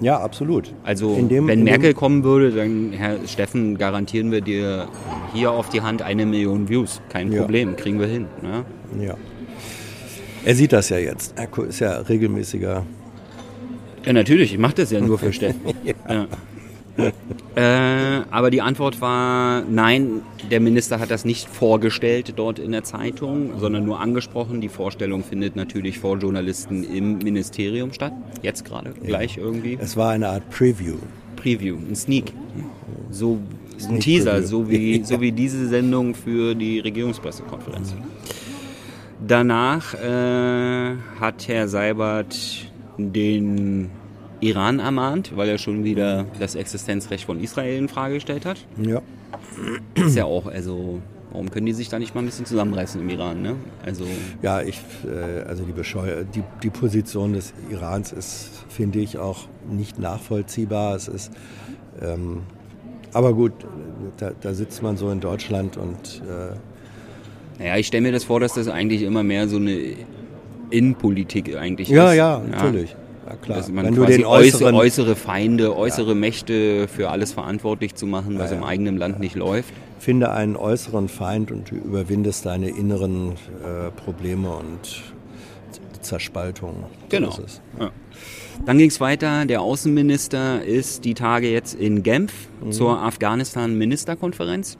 Ja, 0.00 0.18
absolut. 0.18 0.74
Also, 0.82 1.14
In 1.14 1.28
dem- 1.28 1.46
wenn 1.46 1.62
Merkel 1.62 1.94
kommen 1.94 2.24
würde, 2.24 2.50
dann, 2.50 2.92
Herr 2.92 3.16
Steffen, 3.26 3.78
garantieren 3.78 4.32
wir 4.32 4.40
dir 4.40 4.88
hier 5.32 5.52
auf 5.52 5.68
die 5.68 5.82
Hand 5.82 6.02
eine 6.02 6.26
Million 6.26 6.68
Views. 6.68 7.00
Kein. 7.10 7.30
Problem, 7.30 7.76
kriegen 7.76 8.00
wir 8.00 8.08
hin. 8.08 8.26
Ne? 8.42 8.64
Ja. 9.04 9.14
Er 10.44 10.54
sieht 10.54 10.72
das 10.72 10.90
ja 10.90 10.98
jetzt. 10.98 11.34
Er 11.36 11.48
ist 11.64 11.80
ja 11.80 11.96
regelmäßiger. 11.98 12.84
Ja, 14.04 14.12
natürlich, 14.12 14.52
ich 14.52 14.58
mache 14.58 14.74
das 14.74 14.90
ja 14.90 15.00
nur 15.00 15.18
für 15.18 15.32
Steffen. 15.32 15.60
ja. 16.08 16.26
Äh, 17.56 18.22
aber 18.30 18.50
die 18.50 18.60
Antwort 18.60 19.00
war, 19.00 19.62
nein, 19.68 20.22
der 20.50 20.60
Minister 20.60 21.00
hat 21.00 21.10
das 21.10 21.24
nicht 21.24 21.48
vorgestellt 21.48 22.34
dort 22.36 22.58
in 22.60 22.70
der 22.70 22.84
Zeitung, 22.84 23.58
sondern 23.58 23.84
nur 23.84 23.98
angesprochen. 24.00 24.60
Die 24.60 24.68
Vorstellung 24.68 25.24
findet 25.24 25.56
natürlich 25.56 25.98
vor 25.98 26.18
Journalisten 26.18 26.84
im 26.84 27.18
Ministerium 27.18 27.92
statt. 27.92 28.12
Jetzt 28.42 28.64
gerade, 28.64 28.92
gleich 29.02 29.38
irgendwie. 29.38 29.76
Es 29.80 29.96
war 29.96 30.10
eine 30.10 30.28
Art 30.28 30.48
Preview. 30.50 30.96
Preview, 31.36 31.76
ein 31.76 31.96
Sneak. 31.96 32.32
So 33.10 33.38
ein 33.72 33.80
Sneak 33.80 34.00
Teaser, 34.00 34.32
Preview. 34.32 34.46
so 34.46 34.70
wie, 34.70 35.02
so 35.04 35.20
wie 35.20 35.32
diese 35.32 35.66
Sendung 35.68 36.14
für 36.14 36.54
die 36.54 36.78
Regierungspressekonferenz. 36.78 37.94
Danach 39.26 39.94
äh, 39.94 40.96
hat 41.20 41.48
Herr 41.48 41.68
Seibert 41.68 42.36
den 42.98 43.90
Iran 44.40 44.78
ermahnt, 44.78 45.36
weil 45.36 45.48
er 45.48 45.58
schon 45.58 45.84
wieder 45.84 46.26
das 46.38 46.54
Existenzrecht 46.54 47.24
von 47.24 47.40
Israel 47.40 47.78
in 47.78 47.88
Frage 47.88 48.14
gestellt 48.14 48.44
hat. 48.44 48.66
Ja. 48.76 49.00
Ist 49.94 50.16
ja 50.16 50.26
auch, 50.26 50.46
also, 50.46 51.00
warum 51.30 51.50
können 51.50 51.66
die 51.66 51.72
sich 51.72 51.88
da 51.88 51.98
nicht 51.98 52.14
mal 52.14 52.20
ein 52.22 52.26
bisschen 52.26 52.44
zusammenreißen 52.44 53.00
im 53.00 53.08
Iran, 53.08 53.40
ne? 53.40 53.56
Also, 53.84 54.04
Ja, 54.42 54.60
ich, 54.60 54.80
äh, 55.06 55.42
also 55.42 55.64
die, 55.64 55.72
Bescheu 55.72 56.24
die, 56.34 56.42
die 56.62 56.70
Position 56.70 57.32
des 57.32 57.54
Irans 57.70 58.12
ist, 58.12 58.50
finde 58.68 58.98
ich, 58.98 59.18
auch 59.18 59.46
nicht 59.70 59.98
nachvollziehbar. 59.98 60.96
Es 60.96 61.08
ist, 61.08 61.32
ähm, 62.02 62.42
aber 63.12 63.32
gut, 63.32 63.52
da, 64.18 64.32
da 64.38 64.52
sitzt 64.54 64.82
man 64.82 64.96
so 64.96 65.10
in 65.10 65.20
Deutschland 65.20 65.76
und 65.76 66.22
äh, 66.28 66.56
naja, 67.58 67.76
ich 67.76 67.86
stelle 67.86 68.02
mir 68.02 68.12
das 68.12 68.24
vor, 68.24 68.40
dass 68.40 68.54
das 68.54 68.68
eigentlich 68.68 69.02
immer 69.02 69.22
mehr 69.22 69.48
so 69.48 69.56
eine 69.56 69.78
Innenpolitik 70.70 71.56
eigentlich 71.56 71.88
ja, 71.88 72.10
ist. 72.10 72.16
ja, 72.16 72.42
natürlich. 72.50 72.96
Ja, 73.26 73.36
klar. 73.36 73.58
Dass 73.58 73.70
man 73.70 73.86
Wenn 73.86 73.94
du 73.94 74.02
quasi 74.02 74.18
den 74.18 74.26
äußere, 74.26 74.64
äußeren- 74.70 74.74
äußere 74.76 75.16
Feinde, 75.16 75.76
äußere 75.76 76.14
Mächte 76.14 76.88
für 76.88 77.10
alles 77.10 77.32
verantwortlich 77.32 77.94
zu 77.94 78.06
machen, 78.06 78.38
was 78.38 78.50
Ja, 78.50 78.56
im 78.58 78.62
ja. 78.62 78.68
eigenen 78.68 78.96
Land 78.98 79.18
nicht 79.20 79.34
läuft. 79.34 79.72
Finde 79.98 80.30
einen 80.32 80.56
äußeren 80.56 81.08
Feind 81.08 81.50
und 81.50 81.70
du 81.70 81.76
überwindest 81.76 82.44
deine 82.44 82.68
inneren 82.68 83.32
äh, 83.64 83.90
Probleme 83.92 84.50
und 84.50 85.02
Zerspaltung. 86.02 86.74
So 86.82 87.16
Genau. 87.16 87.28
ist 87.30 87.38
es. 87.38 87.60
Ja. 87.80 87.90
Dann 88.66 88.76
ging 88.78 88.88
es 88.90 89.00
weiter. 89.00 89.46
Der 89.46 89.62
Außenminister 89.62 90.62
ist 90.62 91.04
die 91.04 91.14
Tage 91.14 91.50
jetzt 91.50 91.74
in 91.74 92.02
Genf 92.02 92.32
zur 92.70 93.00
Afghanistan-Ministerkonferenz. 93.02 94.76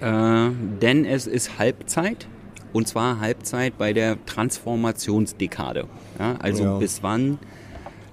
Äh, 0.00 0.50
denn 0.82 1.04
es 1.04 1.26
ist 1.26 1.58
Halbzeit. 1.58 2.26
Und 2.72 2.88
zwar 2.88 3.20
Halbzeit 3.20 3.78
bei 3.78 3.92
der 3.92 4.16
Transformationsdekade. 4.26 5.86
Ja, 6.18 6.36
also 6.40 6.64
Ja. 6.64 6.78
bis 6.78 7.02
wann 7.02 7.38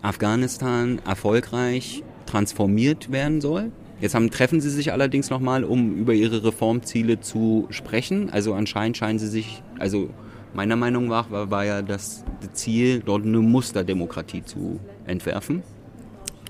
Afghanistan 0.04 1.02
erfolgreich 1.06 2.04
transformiert 2.26 3.12
werden 3.12 3.42
soll. 3.42 3.72
Jetzt 4.00 4.16
haben, 4.16 4.32
treffen 4.32 4.62
sie 4.62 4.70
sich 4.70 4.92
allerdings 4.92 5.30
nochmal, 5.30 5.64
um 5.64 5.96
über 5.96 6.14
ihre 6.14 6.44
Reformziele 6.44 7.20
zu 7.20 7.68
sprechen. 7.70 8.30
Also 8.32 8.54
anscheinend 8.54 8.98
scheinen 8.98 9.20
sie 9.20 9.28
sich, 9.28 9.62
also 9.80 10.10
meiner 10.54 10.76
Meinung 10.76 11.08
nach 11.08 11.30
war, 11.30 11.52
war 11.52 11.66
ja 11.66 11.82
das 11.82 12.24
Ziel, 12.54 13.02
dort 13.06 13.26
eine 13.26 13.40
Musterdemokratie 13.40 14.44
zu 14.44 14.80
entwerfen. 15.06 15.62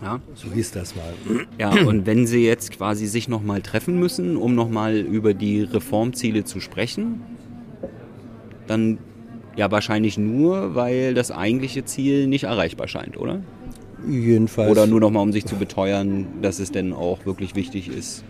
Ja, 0.01 0.19
So 0.33 0.51
hieß 0.51 0.71
das 0.71 0.95
mal. 0.95 1.13
ja 1.59 1.69
und 1.87 2.05
wenn 2.05 2.25
sie 2.25 2.43
jetzt 2.45 2.71
quasi 2.71 3.05
sich 3.05 3.27
nochmal 3.27 3.61
treffen 3.61 3.99
müssen, 3.99 4.35
um 4.35 4.55
nochmal 4.55 4.97
über 4.97 5.33
die 5.33 5.61
Reformziele 5.61 6.43
zu 6.43 6.59
sprechen, 6.59 7.21
dann 8.67 8.97
ja 9.55 9.69
wahrscheinlich 9.69 10.17
nur, 10.17 10.75
weil 10.75 11.13
das 11.13 11.29
eigentliche 11.31 11.85
Ziel 11.85 12.27
nicht 12.27 12.45
erreichbar 12.45 12.87
scheint, 12.87 13.17
oder? 13.17 13.41
Jedenfalls. 14.09 14.71
Oder 14.71 14.87
nur 14.87 14.99
nochmal, 14.99 15.21
um 15.23 15.31
sich 15.31 15.45
zu 15.45 15.55
beteuern, 15.55 16.27
dass 16.41 16.59
es 16.59 16.71
denn 16.71 16.93
auch 16.93 17.25
wirklich 17.25 17.55
wichtig 17.55 17.87
ist. 17.89 18.23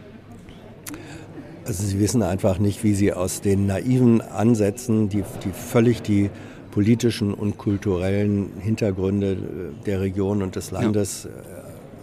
Also 1.66 1.84
sie 1.84 2.00
wissen 2.00 2.24
einfach 2.24 2.60
nicht, 2.60 2.84
wie 2.84 2.94
sie 2.94 3.14
aus 3.14 3.40
den 3.40 3.68
naiven 3.68 4.20
Ansätzen, 4.20 5.10
die, 5.10 5.24
die 5.46 5.52
völlig 5.52 6.02
die 6.02 6.30
politischen 6.72 7.34
und 7.34 7.58
kulturellen 7.58 8.52
Hintergründe 8.60 9.32
äh, 9.34 9.86
der 9.86 10.02
Region 10.02 10.42
und 10.42 10.56
des 10.56 10.72
Landes 10.72 11.26
äh, 11.26 11.30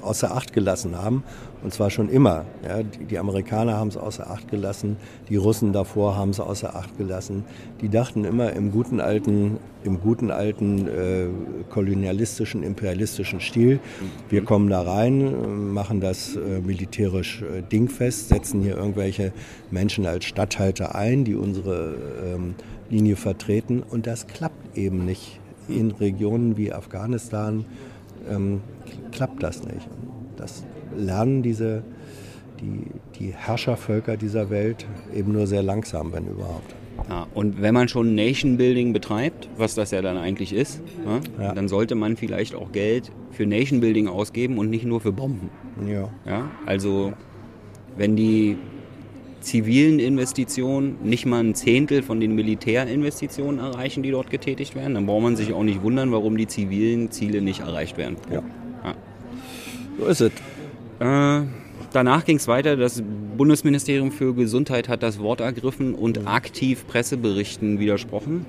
außer 0.02 0.34
Acht 0.34 0.52
gelassen 0.52 0.96
haben. 0.96 1.22
Und 1.62 1.72
zwar 1.72 1.90
schon 1.90 2.08
immer. 2.08 2.44
Ja, 2.66 2.82
die, 2.82 3.04
die 3.04 3.18
Amerikaner 3.18 3.76
haben 3.76 3.88
es 3.88 3.96
außer 3.96 4.30
Acht 4.30 4.48
gelassen, 4.48 4.96
die 5.28 5.36
Russen 5.36 5.72
davor 5.72 6.16
haben 6.16 6.30
es 6.30 6.40
außer 6.40 6.76
Acht 6.76 6.96
gelassen. 6.96 7.44
Die 7.80 7.88
dachten 7.88 8.24
immer 8.24 8.52
im 8.52 8.70
guten 8.70 9.00
alten, 9.00 9.58
im 9.82 10.00
guten 10.00 10.30
alten 10.30 10.86
äh, 10.86 11.26
kolonialistischen, 11.70 12.62
imperialistischen 12.62 13.40
Stil. 13.40 13.80
Wir 14.28 14.44
kommen 14.44 14.68
da 14.68 14.82
rein, 14.82 15.72
machen 15.72 16.00
das 16.00 16.36
äh, 16.36 16.60
militärisch 16.60 17.42
äh, 17.42 17.62
dingfest, 17.62 18.28
setzen 18.28 18.62
hier 18.62 18.76
irgendwelche 18.76 19.32
Menschen 19.70 20.06
als 20.06 20.26
Statthalter 20.26 20.94
ein, 20.94 21.24
die 21.24 21.34
unsere 21.34 21.96
ähm, 22.24 22.54
Linie 22.88 23.16
vertreten. 23.16 23.82
Und 23.82 24.06
das 24.06 24.26
klappt 24.26 24.76
eben 24.76 25.04
nicht. 25.04 25.40
In 25.68 25.90
Regionen 25.90 26.56
wie 26.56 26.72
Afghanistan 26.72 27.66
ähm, 28.30 28.60
klappt 29.12 29.42
das 29.42 29.62
nicht. 29.64 29.88
Das 30.36 30.64
lernen 30.96 31.42
diese, 31.42 31.82
die, 32.60 32.84
die 33.18 33.32
Herrschervölker 33.34 34.16
dieser 34.16 34.50
Welt 34.50 34.86
eben 35.14 35.32
nur 35.32 35.46
sehr 35.46 35.62
langsam, 35.62 36.12
wenn 36.12 36.26
überhaupt. 36.26 36.74
Ja, 37.08 37.26
und 37.32 37.62
wenn 37.62 37.74
man 37.74 37.86
schon 37.88 38.14
Nation 38.16 38.56
Building 38.56 38.92
betreibt, 38.92 39.48
was 39.56 39.74
das 39.76 39.92
ja 39.92 40.02
dann 40.02 40.16
eigentlich 40.16 40.52
ist, 40.52 40.80
ne, 41.06 41.20
Ja. 41.40 41.54
dann 41.54 41.68
sollte 41.68 41.94
man 41.94 42.16
vielleicht 42.16 42.54
auch 42.56 42.72
Geld 42.72 43.12
für 43.30 43.46
Nation 43.46 43.80
Building 43.80 44.08
ausgeben 44.08 44.58
und 44.58 44.68
nicht 44.68 44.84
nur 44.84 45.00
für 45.00 45.12
Bomben. 45.12 45.48
Ja. 45.86 46.08
Ja? 46.26 46.50
Also 46.66 47.12
wenn 47.96 48.16
die 48.16 48.56
zivilen 49.48 49.98
Investitionen 49.98 50.96
nicht 51.02 51.24
mal 51.24 51.42
ein 51.42 51.54
Zehntel 51.54 52.02
von 52.02 52.20
den 52.20 52.34
Militärinvestitionen 52.34 53.58
erreichen, 53.58 54.02
die 54.02 54.10
dort 54.10 54.30
getätigt 54.30 54.74
werden, 54.74 54.94
dann 54.94 55.06
braucht 55.06 55.22
man 55.22 55.36
sich 55.36 55.52
auch 55.52 55.62
nicht 55.62 55.82
wundern, 55.82 56.12
warum 56.12 56.36
die 56.36 56.46
zivilen 56.46 57.10
Ziele 57.10 57.40
nicht 57.40 57.60
erreicht 57.60 57.96
werden. 57.96 58.16
Ja. 58.30 58.42
Ja. 58.84 58.94
So 59.98 60.06
ist 60.06 60.20
es. 60.20 60.32
Äh, 61.00 61.46
danach 61.92 62.24
ging 62.24 62.36
es 62.36 62.46
weiter. 62.46 62.76
Das 62.76 63.02
Bundesministerium 63.36 64.12
für 64.12 64.34
Gesundheit 64.34 64.88
hat 64.88 65.02
das 65.02 65.18
Wort 65.18 65.40
ergriffen 65.40 65.94
und 65.94 66.26
aktiv 66.26 66.86
Presseberichten 66.86 67.80
widersprochen. 67.80 68.44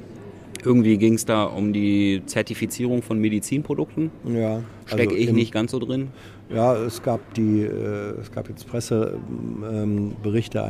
Irgendwie 0.63 0.97
ging 0.97 1.13
es 1.13 1.25
da 1.25 1.45
um 1.45 1.71
die 1.71 2.21
Zertifizierung 2.25 3.01
von 3.01 3.19
Medizinprodukten. 3.19 4.11
Ja, 4.25 4.61
Stecke 4.85 5.11
also 5.11 5.15
ich 5.15 5.29
im- 5.29 5.35
nicht 5.35 5.53
ganz 5.53 5.71
so 5.71 5.79
drin. 5.79 6.09
Ja, 6.53 6.75
es 6.75 7.03
gab 7.03 7.35
die, 7.35 7.61
äh, 7.61 8.19
es 8.19 8.31
gab 8.31 8.49
jetzt 8.49 8.67
Presseberichte 8.67 10.65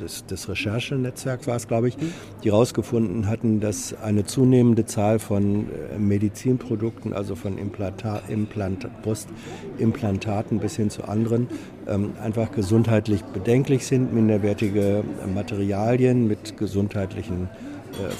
des, 0.00 0.24
des 0.24 0.48
Recherchenetzwerks 0.48 1.46
war 1.46 1.56
es, 1.56 1.68
glaube 1.68 1.88
ich, 1.88 1.98
die 2.42 2.50
herausgefunden 2.50 3.28
hatten, 3.28 3.60
dass 3.60 3.94
eine 4.02 4.24
zunehmende 4.24 4.86
Zahl 4.86 5.18
von 5.18 5.66
äh, 5.94 5.98
Medizinprodukten, 5.98 7.12
also 7.12 7.34
von 7.34 7.58
Implanta 7.58 8.22
Implant 8.28 8.88
Brustimplantaten 9.02 10.58
bis 10.60 10.76
hin 10.76 10.88
zu 10.88 11.04
anderen, 11.06 11.46
ähm, 11.86 12.12
einfach 12.22 12.50
gesundheitlich 12.50 13.22
bedenklich 13.22 13.84
sind, 13.84 14.14
minderwertige 14.14 15.04
Materialien 15.34 16.26
mit 16.26 16.56
gesundheitlichen 16.56 17.50
äh, 17.52 17.71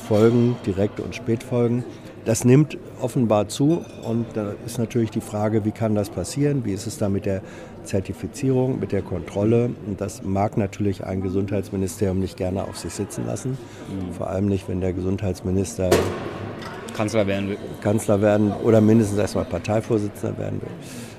Folgen, 0.08 0.56
direkte 0.66 1.02
und 1.02 1.14
Spätfolgen. 1.14 1.84
Das 2.24 2.44
nimmt 2.44 2.78
offenbar 3.00 3.48
zu 3.48 3.84
und 4.04 4.26
da 4.34 4.52
ist 4.64 4.78
natürlich 4.78 5.10
die 5.10 5.20
Frage, 5.20 5.64
wie 5.64 5.72
kann 5.72 5.94
das 5.96 6.08
passieren? 6.08 6.64
Wie 6.64 6.72
ist 6.72 6.86
es 6.86 6.96
da 6.98 7.08
mit 7.08 7.26
der 7.26 7.42
Zertifizierung, 7.82 8.78
mit 8.78 8.92
der 8.92 9.02
Kontrolle? 9.02 9.70
Und 9.86 10.00
das 10.00 10.22
mag 10.22 10.56
natürlich 10.56 11.04
ein 11.04 11.20
Gesundheitsministerium 11.20 12.20
nicht 12.20 12.36
gerne 12.36 12.62
auf 12.62 12.78
sich 12.78 12.92
sitzen 12.94 13.26
lassen. 13.26 13.58
Vor 14.16 14.28
allem 14.30 14.46
nicht, 14.46 14.68
wenn 14.68 14.80
der 14.80 14.92
Gesundheitsminister 14.92 15.90
Kanzler 16.96 17.26
werden 17.26 17.48
will. 17.48 17.58
Kanzler 17.80 18.20
werden 18.20 18.52
oder 18.62 18.80
mindestens 18.80 19.18
erstmal 19.18 19.46
Parteivorsitzender 19.46 20.38
werden 20.38 20.60
will. 20.60 20.70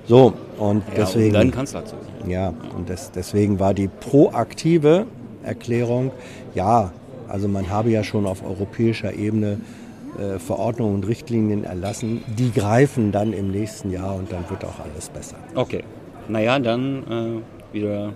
So, 0.05 0.33
und 0.57 0.83
Ja, 0.89 0.93
deswegen. 0.97 1.27
um 1.27 1.33
dann 1.33 1.51
Kanzler 1.51 1.83
zu. 1.85 1.95
Ja, 2.27 2.53
und 2.75 2.89
das, 2.89 3.11
deswegen 3.11 3.59
war 3.59 3.73
die 3.73 3.87
proaktive 3.89 5.05
Erklärung, 5.43 6.11
ja, 6.55 6.91
also 7.27 7.47
man 7.47 7.69
habe 7.69 7.89
ja 7.89 8.03
schon 8.03 8.25
auf 8.25 8.43
europäischer 8.43 9.13
Ebene 9.13 9.59
äh, 10.19 10.39
Verordnungen 10.39 10.95
und 10.95 11.07
Richtlinien 11.07 11.63
erlassen, 11.63 12.21
die 12.37 12.51
greifen 12.51 13.11
dann 13.11 13.33
im 13.33 13.51
nächsten 13.51 13.91
Jahr 13.91 14.15
und 14.15 14.31
dann 14.31 14.49
wird 14.49 14.63
auch 14.65 14.79
alles 14.79 15.09
besser. 15.09 15.37
Okay. 15.55 15.83
Naja, 16.27 16.59
dann 16.59 17.43
äh, 17.73 17.73
wieder 17.75 18.13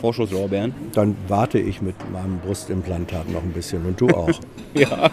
Vorschusslorbeeren. 0.00 0.74
Dann 0.92 1.16
warte 1.28 1.58
ich 1.58 1.80
mit 1.82 1.94
meinem 2.12 2.38
Brustimplantat 2.38 3.30
noch 3.30 3.42
ein 3.42 3.52
bisschen 3.52 3.84
und 3.86 4.00
du 4.00 4.08
auch. 4.08 4.30
Ja. 4.74 5.08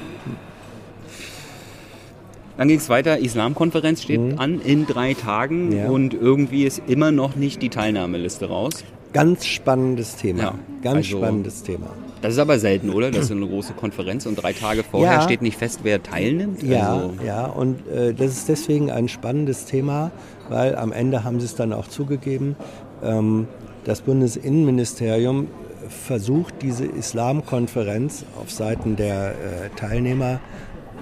Dann 2.58 2.68
ging 2.68 2.78
es 2.78 2.90
weiter. 2.90 3.18
Islamkonferenz 3.20 4.02
steht 4.04 4.20
an 4.38 4.60
in 4.62 4.86
drei 4.86 5.14
Tagen 5.14 5.68
Mhm. 5.70 5.76
Ja. 5.78 5.88
und 5.90 6.14
irgendwie 6.14 6.64
ist 6.66 6.82
immer 6.88 7.12
noch 7.12 7.36
nicht 7.36 7.62
die 7.62 7.70
Teilnahmeliste 7.70 8.48
raus. 8.50 8.84
Ganz 9.14 9.46
spannendes 9.46 10.16
Thema. 10.16 10.42
Ja, 10.44 10.54
Ganz 10.82 10.98
also- 11.08 11.18
spannendes 11.18 11.64
Thema. 11.64 11.88
Das 12.22 12.34
ist 12.34 12.40
aber 12.40 12.60
selten, 12.60 12.92
oder? 12.92 13.10
Das 13.10 13.26
ist 13.26 13.32
eine 13.32 13.48
große 13.48 13.74
Konferenz 13.74 14.28
und 14.28 14.36
drei 14.36 14.54
Tage 14.54 14.84
vorher 14.84 15.14
Ja. 15.14 15.22
steht 15.24 15.42
nicht 15.42 15.58
fest, 15.58 15.80
wer 15.82 16.04
teilnimmt. 16.04 16.62
Ja, 16.62 16.94
Also, 16.94 17.14
ja, 17.26 17.46
und 17.48 17.88
äh, 17.88 18.14
das 18.14 18.34
ist 18.34 18.48
deswegen 18.48 18.92
ein 18.92 19.08
spannendes 19.08 19.66
Thema, 19.66 20.12
weil 20.48 20.76
am 20.76 20.92
Ende 20.92 21.24
haben 21.24 21.40
sie 21.40 21.48
es 21.48 21.56
dann 21.56 21.74
auch 21.74 21.88
zugegeben, 21.88 22.56
ähm, 23.04 23.48
das 23.86 24.02
Bundesinnenministerium 24.02 25.48
versucht 25.90 26.62
diese 26.62 26.86
Islamkonferenz 26.86 28.24
auf 28.40 28.52
Seiten 28.52 28.96
der 28.96 29.32
äh, 29.32 29.70
Teilnehmer, 29.76 30.40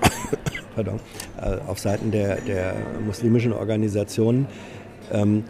pardon, 0.75 1.01
äh, 1.41 1.57
auf 1.69 1.79
Seiten 1.79 2.11
der, 2.11 2.37
der 2.37 2.75
muslimischen 3.05 3.51
Organisationen, 3.51 4.47
ähm, 5.11 5.43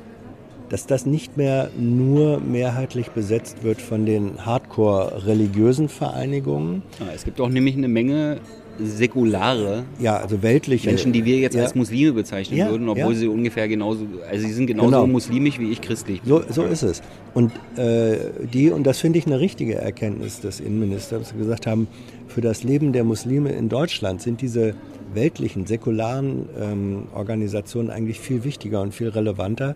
dass 0.70 0.86
das 0.86 1.06
nicht 1.06 1.38
mehr 1.38 1.70
nur 1.78 2.40
mehrheitlich 2.40 3.10
besetzt 3.10 3.64
wird 3.64 3.82
von 3.82 4.06
den 4.06 4.46
hardcore-religiösen 4.46 5.90
Vereinigungen, 5.90 6.84
ja, 7.00 7.08
es 7.14 7.26
gibt 7.26 7.42
auch 7.42 7.50
nämlich 7.50 7.76
eine 7.76 7.88
Menge 7.88 8.40
säkulare 8.82 9.84
ja, 10.00 10.18
also 10.18 10.42
weltliche 10.42 10.88
Menschen, 10.88 11.12
die 11.12 11.26
wir 11.26 11.38
jetzt 11.38 11.56
ja. 11.56 11.64
als 11.64 11.76
Muslime 11.76 12.14
bezeichnen 12.14 12.58
Ja, 12.58 12.70
würden, 12.70 12.88
obwohl 12.90 13.14
sie 13.16 13.28
ungefähr 13.28 13.68
genauso, 13.68 14.06
also 14.30 14.48
sie 14.48 14.54
sind 14.54 14.68
genauso 14.68 14.90
Genau. 14.90 15.08
muslimisch 15.08 15.60
wie 15.60 15.72
ich 15.72 15.82
christlich. 15.82 16.22
So, 16.26 16.42
so 16.50 16.64
ist 16.64 16.84
es. 16.84 17.02
Und 17.34 17.52
äh, 17.78 18.18
die, 18.54 18.72
und 18.72 18.88
das 18.88 19.00
finde 19.00 19.20
ich 19.20 19.26
eine 19.26 19.40
richtige 19.40 19.76
Erkenntnis 19.76 20.40
des 20.40 20.60
Innenministers, 20.60 21.34
gesagt 21.38 21.68
haben, 21.68 21.88
für 22.28 22.42
das 22.42 22.64
Leben 22.64 22.94
der 22.94 23.04
Muslime 23.04 23.52
in 23.52 23.70
Deutschland 23.70 24.22
sind 24.22 24.42
diese 24.42 24.76
weltlichen, 25.14 25.66
säkularen 25.66 26.48
ähm, 26.60 27.04
Organisationen 27.14 27.90
eigentlich 27.90 28.20
viel 28.20 28.44
wichtiger 28.44 28.82
und 28.82 28.94
viel 28.94 29.10
relevanter 29.10 29.76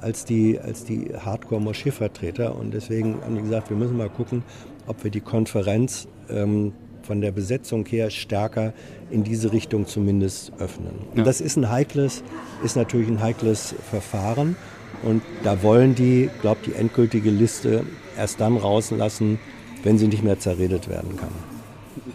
als 0.00 0.24
die, 0.24 0.58
als 0.60 0.84
die 0.84 1.10
Hardcore-Moscheevertreter. 1.18 2.54
Und 2.56 2.74
deswegen 2.74 3.16
haben 3.22 3.36
die 3.36 3.42
gesagt, 3.42 3.70
wir 3.70 3.76
müssen 3.76 3.96
mal 3.96 4.10
gucken, 4.10 4.42
ob 4.86 5.02
wir 5.04 5.10
die 5.10 5.20
Konferenz 5.20 6.06
ähm, 6.28 6.72
von 7.02 7.20
der 7.20 7.32
Besetzung 7.32 7.84
her 7.86 8.10
stärker 8.10 8.72
in 9.10 9.24
diese 9.24 9.52
Richtung 9.52 9.86
zumindest 9.86 10.52
öffnen. 10.58 10.92
Und 11.12 11.18
Ja. 11.18 11.24
das 11.24 11.40
ist 11.40 11.56
ein 11.56 11.70
heikles, 11.70 12.22
ist 12.64 12.76
natürlich 12.76 13.08
ein 13.08 13.20
heikles 13.20 13.74
Verfahren. 13.90 14.56
Und 15.02 15.22
da 15.42 15.62
wollen 15.62 15.94
die, 15.94 16.30
glaube 16.40 16.60
die 16.64 16.72
endgültige 16.72 17.30
Liste 17.30 17.84
erst 18.16 18.40
dann 18.40 18.56
rauslassen, 18.56 19.38
wenn 19.82 19.98
sie 19.98 20.08
nicht 20.08 20.22
mehr 20.24 20.38
zerredet 20.38 20.88
werden 20.88 21.16
kann. 21.16 21.28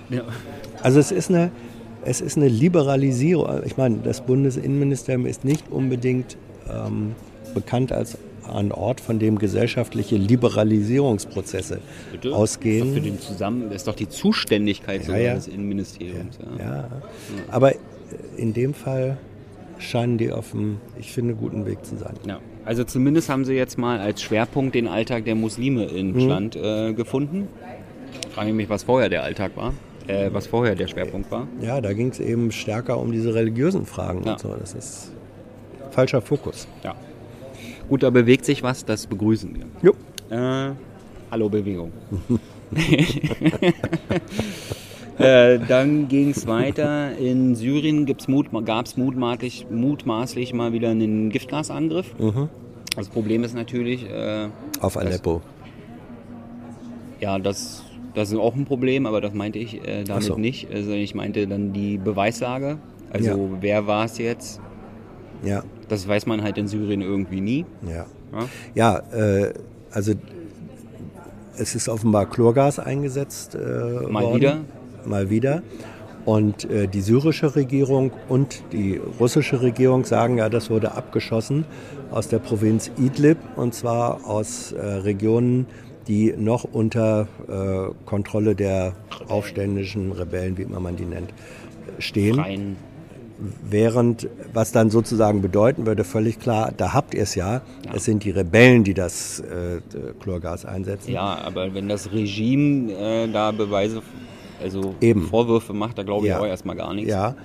Ja. 0.10 0.24
Also 0.82 1.00
es 1.00 1.12
ist 1.12 1.30
eine, 1.30 1.52
es 2.04 2.20
ist 2.22 2.38
eine 2.38 2.48
Liberalisierung. 2.48 3.62
Ich 3.66 3.78
meine, 3.78 3.98
das 3.98 4.22
Bundesinnenministerium 4.22 5.28
ist 5.28 5.44
nicht 5.46 5.70
unbedingt 5.70 6.36
ähm, 6.68 7.14
bekannt 7.54 7.92
als 7.92 8.18
ein 8.52 8.72
Ort, 8.72 9.00
von 9.00 9.20
dem 9.20 9.38
gesellschaftliche 9.38 10.16
Liberalisierungsprozesse 10.18 11.80
Bitte? 12.12 12.36
ausgehen. 12.36 12.94
Für 12.94 13.02
den 13.02 13.20
Zusammen 13.20 13.66
das 13.70 13.78
ist 13.78 13.88
doch 13.88 13.96
die 13.96 14.10
Zuständigkeit 14.10 15.04
sogar 15.06 15.20
ja. 15.22 15.36
des 15.36 15.48
Innenministeriums. 15.48 16.40
Ja. 16.58 16.66
Ja, 16.66 16.90
aber 17.52 17.74
in 18.38 18.54
dem 18.54 18.74
Fall 18.74 19.18
scheinen 19.78 20.18
die 20.18 20.32
auf 20.32 20.54
einem, 20.54 20.78
ich 21.00 21.12
finde, 21.12 21.36
guten 21.36 21.66
Weg 21.66 21.86
zu 21.86 21.96
sein. 21.98 22.16
Ja. 22.26 22.40
Also 22.66 22.84
zumindest 22.84 23.30
haben 23.30 23.46
sie 23.46 23.54
jetzt 23.54 23.78
mal 23.78 24.00
als 24.00 24.22
Schwerpunkt 24.22 24.76
den 24.76 24.88
Alltag 24.88 25.26
der 25.26 25.36
Muslime 25.36 25.86
in 25.86 26.12
Mhm. 26.14 26.28
Land 26.28 26.56
äh, 26.56 26.94
gefunden. 26.94 27.48
Frage 28.32 28.50
ich 28.50 28.56
mich, 28.56 28.70
was 28.70 28.84
vorher 28.84 29.10
der 29.10 29.24
Alltag 29.24 29.52
war, 29.56 29.74
äh, 30.08 30.30
was 30.34 30.48
vorher 30.48 30.76
der 30.76 30.88
Schwerpunkt 30.88 31.32
war. 31.32 31.48
Ja, 31.62 31.82
da 31.82 31.94
ging 31.94 32.10
es 32.10 32.20
eben 32.20 32.52
stärker 32.52 32.98
um 33.00 33.12
diese 33.12 33.34
religiösen 33.36 33.86
Fragen 33.86 34.24
Ja. 34.26 34.34
und 34.34 34.40
so. 34.40 34.56
Das 34.60 34.74
ist 34.74 35.12
falscher 35.92 36.22
Fokus. 36.22 36.68
Ja. 36.84 36.96
Gut, 37.90 38.04
da 38.04 38.12
bewegt 38.12 38.46
sich 38.46 38.62
was, 38.62 38.86
das 38.86 39.08
begrüßen 39.08 39.50
wir. 39.56 39.66
Jo. 39.82 39.94
Äh, 40.30 40.74
hallo 41.32 41.50
Bewegung. 41.50 41.92
äh, 45.18 45.58
dann 45.68 46.08
ging 46.08 46.30
es 46.30 46.46
weiter. 46.46 47.18
In 47.18 47.56
Syrien 47.56 48.06
Mut, 48.28 48.50
gab 48.64 48.86
es 48.86 48.96
mutmaßlich, 48.96 49.66
mutmaßlich 49.72 50.54
mal 50.54 50.72
wieder 50.72 50.90
einen 50.90 51.32
Giftgasangriff. 51.32 52.14
Das 52.96 53.10
Problem 53.10 53.44
ist 53.44 53.56
natürlich, 53.56 54.08
äh, 54.08 54.50
Auf 54.82 54.96
Aleppo. 54.96 55.42
ja, 57.20 57.40
das, 57.40 57.84
das 58.14 58.32
ist 58.32 58.38
auch 58.38 58.54
ein 58.54 58.66
Problem, 58.66 59.08
aber 59.08 59.20
das 59.20 59.34
meinte 59.34 59.58
ich 59.58 59.84
äh, 59.88 60.04
damit 60.04 60.26
so. 60.26 60.38
nicht. 60.38 60.70
Also 60.72 60.92
ich 60.92 61.16
meinte 61.16 61.48
dann 61.48 61.74
die 61.74 61.98
Beweislage. 61.98 62.78
Also 63.12 63.30
Ja. 63.30 63.38
wer 63.62 63.88
war 63.88 64.06
es 64.06 64.20
jetzt? 64.20 64.62
Ja, 65.44 65.64
Das 65.88 66.08
weiß 66.08 66.26
man 66.26 66.44
halt 66.44 66.58
in 66.58 66.68
Syrien 66.68 67.02
irgendwie 67.02 67.42
nie. 67.42 67.66
ja. 67.88 68.06
Ja? 68.76 69.00
Äh, 69.12 69.54
also 69.92 70.14
es 71.58 71.76
ist 71.76 71.90
offenbar 71.90 72.30
Chlorgas 72.30 72.80
eingesetzt 72.80 73.56
äh, 73.56 73.58
Mal 73.58 74.24
worden. 74.24 74.36
wieder? 74.36 74.58
Mal 75.06 75.30
wieder. 75.30 75.64
Und 76.26 76.70
äh, 76.70 76.88
die 76.88 77.02
syrische 77.02 77.56
Regierung 77.56 78.12
und 78.28 78.62
die 78.72 79.00
russische 79.20 79.62
Regierung 79.62 80.06
sagen 80.06 80.38
ja, 80.38 80.50
das 80.50 80.70
wurde 80.70 80.92
abgeschossen 80.92 81.66
aus 82.12 82.28
der 82.28 82.40
Provinz 82.40 82.92
Idlib 82.98 83.38
und 83.56 83.74
zwar 83.74 84.26
aus 84.28 84.74
äh, 84.74 84.80
Regionen, 84.82 85.66
die 86.08 86.34
noch 86.38 86.66
unter 86.66 87.28
äh, 87.48 87.94
Kontrolle 88.06 88.56
der 88.56 88.94
aufständischen 89.28 90.12
Rebellen, 90.12 90.58
wie 90.58 90.64
immer 90.64 90.80
man 90.80 90.96
die 90.96 91.06
nennt, 91.06 91.34
stehen. 92.00 92.36
Freien 92.36 92.76
Während, 93.70 94.28
was 94.54 94.72
dann 94.74 94.90
sozusagen 94.90 95.42
bedeuten 95.42 95.86
würde, 95.86 96.04
völlig 96.04 96.40
klar, 96.40 96.74
da 96.76 96.94
habt 96.94 97.14
ihr 97.14 97.24
es 97.24 97.36
ja, 97.36 97.62
es 97.94 98.04
sind 98.04 98.26
die 98.26 98.32
Rebellen, 98.32 98.84
die 98.84 98.94
das 98.94 99.40
äh, 99.40 99.80
Chlorgas 100.20 100.66
einsetzen. 100.66 101.12
Ja, 101.12 101.38
aber 101.46 101.74
wenn 101.74 101.88
das 101.88 102.12
Regime 102.12 102.92
äh, 102.92 103.28
da 103.32 103.52
Beweise, 103.52 104.02
also 104.62 104.94
Eben. 105.00 105.22
Vorwürfe 105.24 105.72
macht, 105.74 105.98
da 105.98 106.04
glaube 106.04 106.26
ich 106.26 106.32
Ja. 106.32 106.40
auch 106.40 106.46
erstmal 106.46 106.76
gar 106.76 106.94
nichts. 106.94 107.10
Ja, 107.10 107.36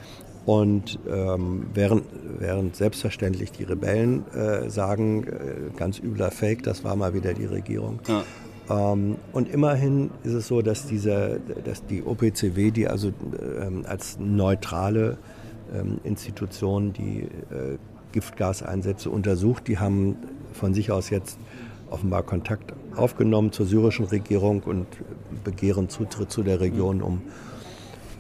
und 0.47 0.99
ähm, 1.09 1.67
während, 1.73 2.05
während 2.39 2.77
selbstverständlich 2.77 3.53
die 3.53 3.65
Rebellen 3.65 4.25
äh, 4.35 4.69
sagen, 4.69 5.25
äh, 5.25 5.77
ganz 5.79 5.99
übler 6.01 6.31
Fake, 6.31 6.65
das 6.65 6.85
war 6.85 6.97
mal 6.97 7.15
wieder 7.15 7.35
die 7.35 7.47
Regierung. 7.47 8.01
Ja. 8.09 8.25
Ähm, 8.93 9.17
und 9.33 9.49
immerhin 9.49 10.11
ist 10.23 10.33
es 10.33 10.49
so, 10.49 10.61
dass, 10.61 10.87
diese, 10.87 11.41
dass 11.65 11.87
die 11.87 12.03
OPCW, 12.03 12.71
die 12.73 12.89
also 12.89 13.13
ähm, 13.61 13.85
als 13.89 14.19
neutrale 14.19 15.19
ähm, 15.75 16.01
Institution 16.05 16.93
die 16.93 17.23
äh, 17.23 17.79
Giftgaseinsätze 18.13 19.11
untersucht, 19.11 19.67
die 19.69 19.79
haben 19.79 20.17
von 20.53 20.73
sich 20.73 20.91
aus 20.91 21.11
jetzt 21.11 21.39
offenbar 21.91 22.23
Kontakt 22.23 22.73
aufgenommen 22.97 23.53
zur 23.53 23.67
syrischen 23.67 24.05
Regierung 24.07 24.63
und 24.63 24.87
begehren 25.43 25.89
Zutritt 25.89 26.31
zu 26.31 26.43
der 26.43 26.61
Region, 26.61 27.03
um 27.03 27.23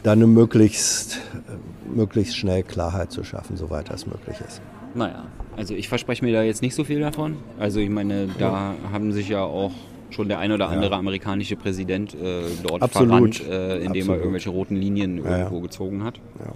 dann 0.02 0.18
eine 0.18 0.26
möglichst, 0.26 1.16
äh, 1.35 1.96
möglichst 1.96 2.37
schnell 2.37 2.62
Klarheit 2.62 3.11
zu 3.11 3.24
schaffen, 3.24 3.57
soweit 3.57 3.90
das 3.90 4.07
möglich 4.07 4.37
ist. 4.46 4.61
Naja, 4.94 5.24
also 5.57 5.74
ich 5.74 5.88
verspreche 5.88 6.24
mir 6.24 6.33
da 6.33 6.42
jetzt 6.42 6.62
nicht 6.62 6.74
so 6.74 6.85
viel 6.85 7.00
davon. 7.00 7.37
Also 7.59 7.81
ich 7.81 7.90
meine, 7.90 8.29
da 8.38 8.74
haben 8.92 9.12
sich 9.12 9.29
ja 9.29 9.42
auch 9.42 9.72
schon 10.11 10.29
der 10.29 10.38
ein 10.38 10.52
oder 10.52 10.68
andere 10.68 10.94
amerikanische 10.94 11.57
Präsident 11.57 12.14
äh, 12.14 12.42
dort 12.62 12.83
Absolut. 12.83 13.37
verrannt, 13.37 13.48
äh, 13.48 13.79
indem 13.79 13.85
er 13.85 14.00
Absolut. 14.00 14.18
irgendwelche 14.18 14.50
roten 14.50 14.76
Linien 14.76 15.18
ja. 15.18 15.38
irgendwo 15.38 15.61
gezogen 15.61 16.05
hat. 16.05 16.20
Ja. 16.38 16.52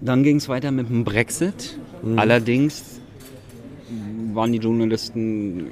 Dann 0.00 0.22
ging 0.22 0.36
es 0.36 0.48
weiter 0.48 0.70
mit 0.70 0.88
dem 0.88 1.04
Brexit. 1.04 1.78
Mhm. 2.02 2.18
Allerdings 2.18 3.00
waren 4.34 4.52
die 4.52 4.58
Journalisten, 4.58 5.66
äh, 5.66 5.70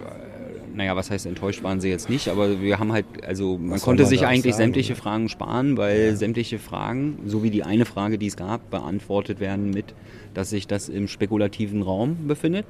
naja, 0.74 0.96
was 0.96 1.10
heißt 1.10 1.26
enttäuscht 1.26 1.62
waren 1.62 1.80
sie 1.80 1.88
jetzt 1.88 2.10
nicht, 2.10 2.28
aber 2.28 2.60
wir 2.60 2.78
haben 2.78 2.92
halt, 2.92 3.06
also 3.26 3.56
man 3.56 3.72
Was 3.72 3.82
konnte 3.82 4.02
man 4.02 4.10
sich 4.10 4.26
eigentlich 4.26 4.54
sagen, 4.54 4.64
sämtliche 4.64 4.92
ne? 4.92 4.98
Fragen 4.98 5.28
sparen, 5.28 5.76
weil 5.76 6.16
sämtliche 6.16 6.58
Fragen, 6.58 7.18
so 7.26 7.42
wie 7.42 7.50
die 7.50 7.62
eine 7.64 7.84
Frage, 7.84 8.18
die 8.18 8.26
es 8.26 8.36
gab, 8.36 8.70
beantwortet 8.70 9.40
werden 9.40 9.70
mit, 9.70 9.94
dass 10.34 10.50
sich 10.50 10.66
das 10.66 10.88
im 10.88 11.08
spekulativen 11.08 11.82
Raum 11.82 12.28
befindet. 12.28 12.66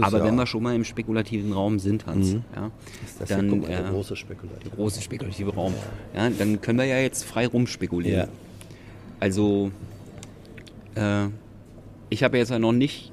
Aber 0.00 0.18
ja 0.18 0.24
wenn 0.24 0.36
wir 0.36 0.46
schon 0.46 0.62
mal 0.62 0.74
im 0.74 0.84
spekulativen 0.84 1.52
Raum 1.52 1.78
sind, 1.78 2.06
Hans, 2.06 2.36
ja, 2.54 2.70
Das 3.18 3.28
dann 3.28 3.42
hier, 3.42 3.50
guck 3.50 3.62
mal, 3.62 3.68
der 3.68 3.86
äh, 3.86 3.90
große 3.90 4.16
Spekulativ. 4.16 4.72
große 4.74 5.02
spekulative 5.02 5.54
Raum, 5.54 5.74
ja, 6.14 6.30
dann 6.30 6.60
können 6.60 6.78
wir 6.78 6.86
ja 6.86 6.98
jetzt 6.98 7.24
frei 7.24 7.46
rumspekulieren. 7.46 8.20
Ja. 8.20 8.28
Also, 9.20 9.70
äh, 10.94 11.26
ich 12.10 12.22
habe 12.22 12.38
jetzt 12.38 12.50
ja 12.50 12.58
noch 12.58 12.72
nicht 12.72 13.10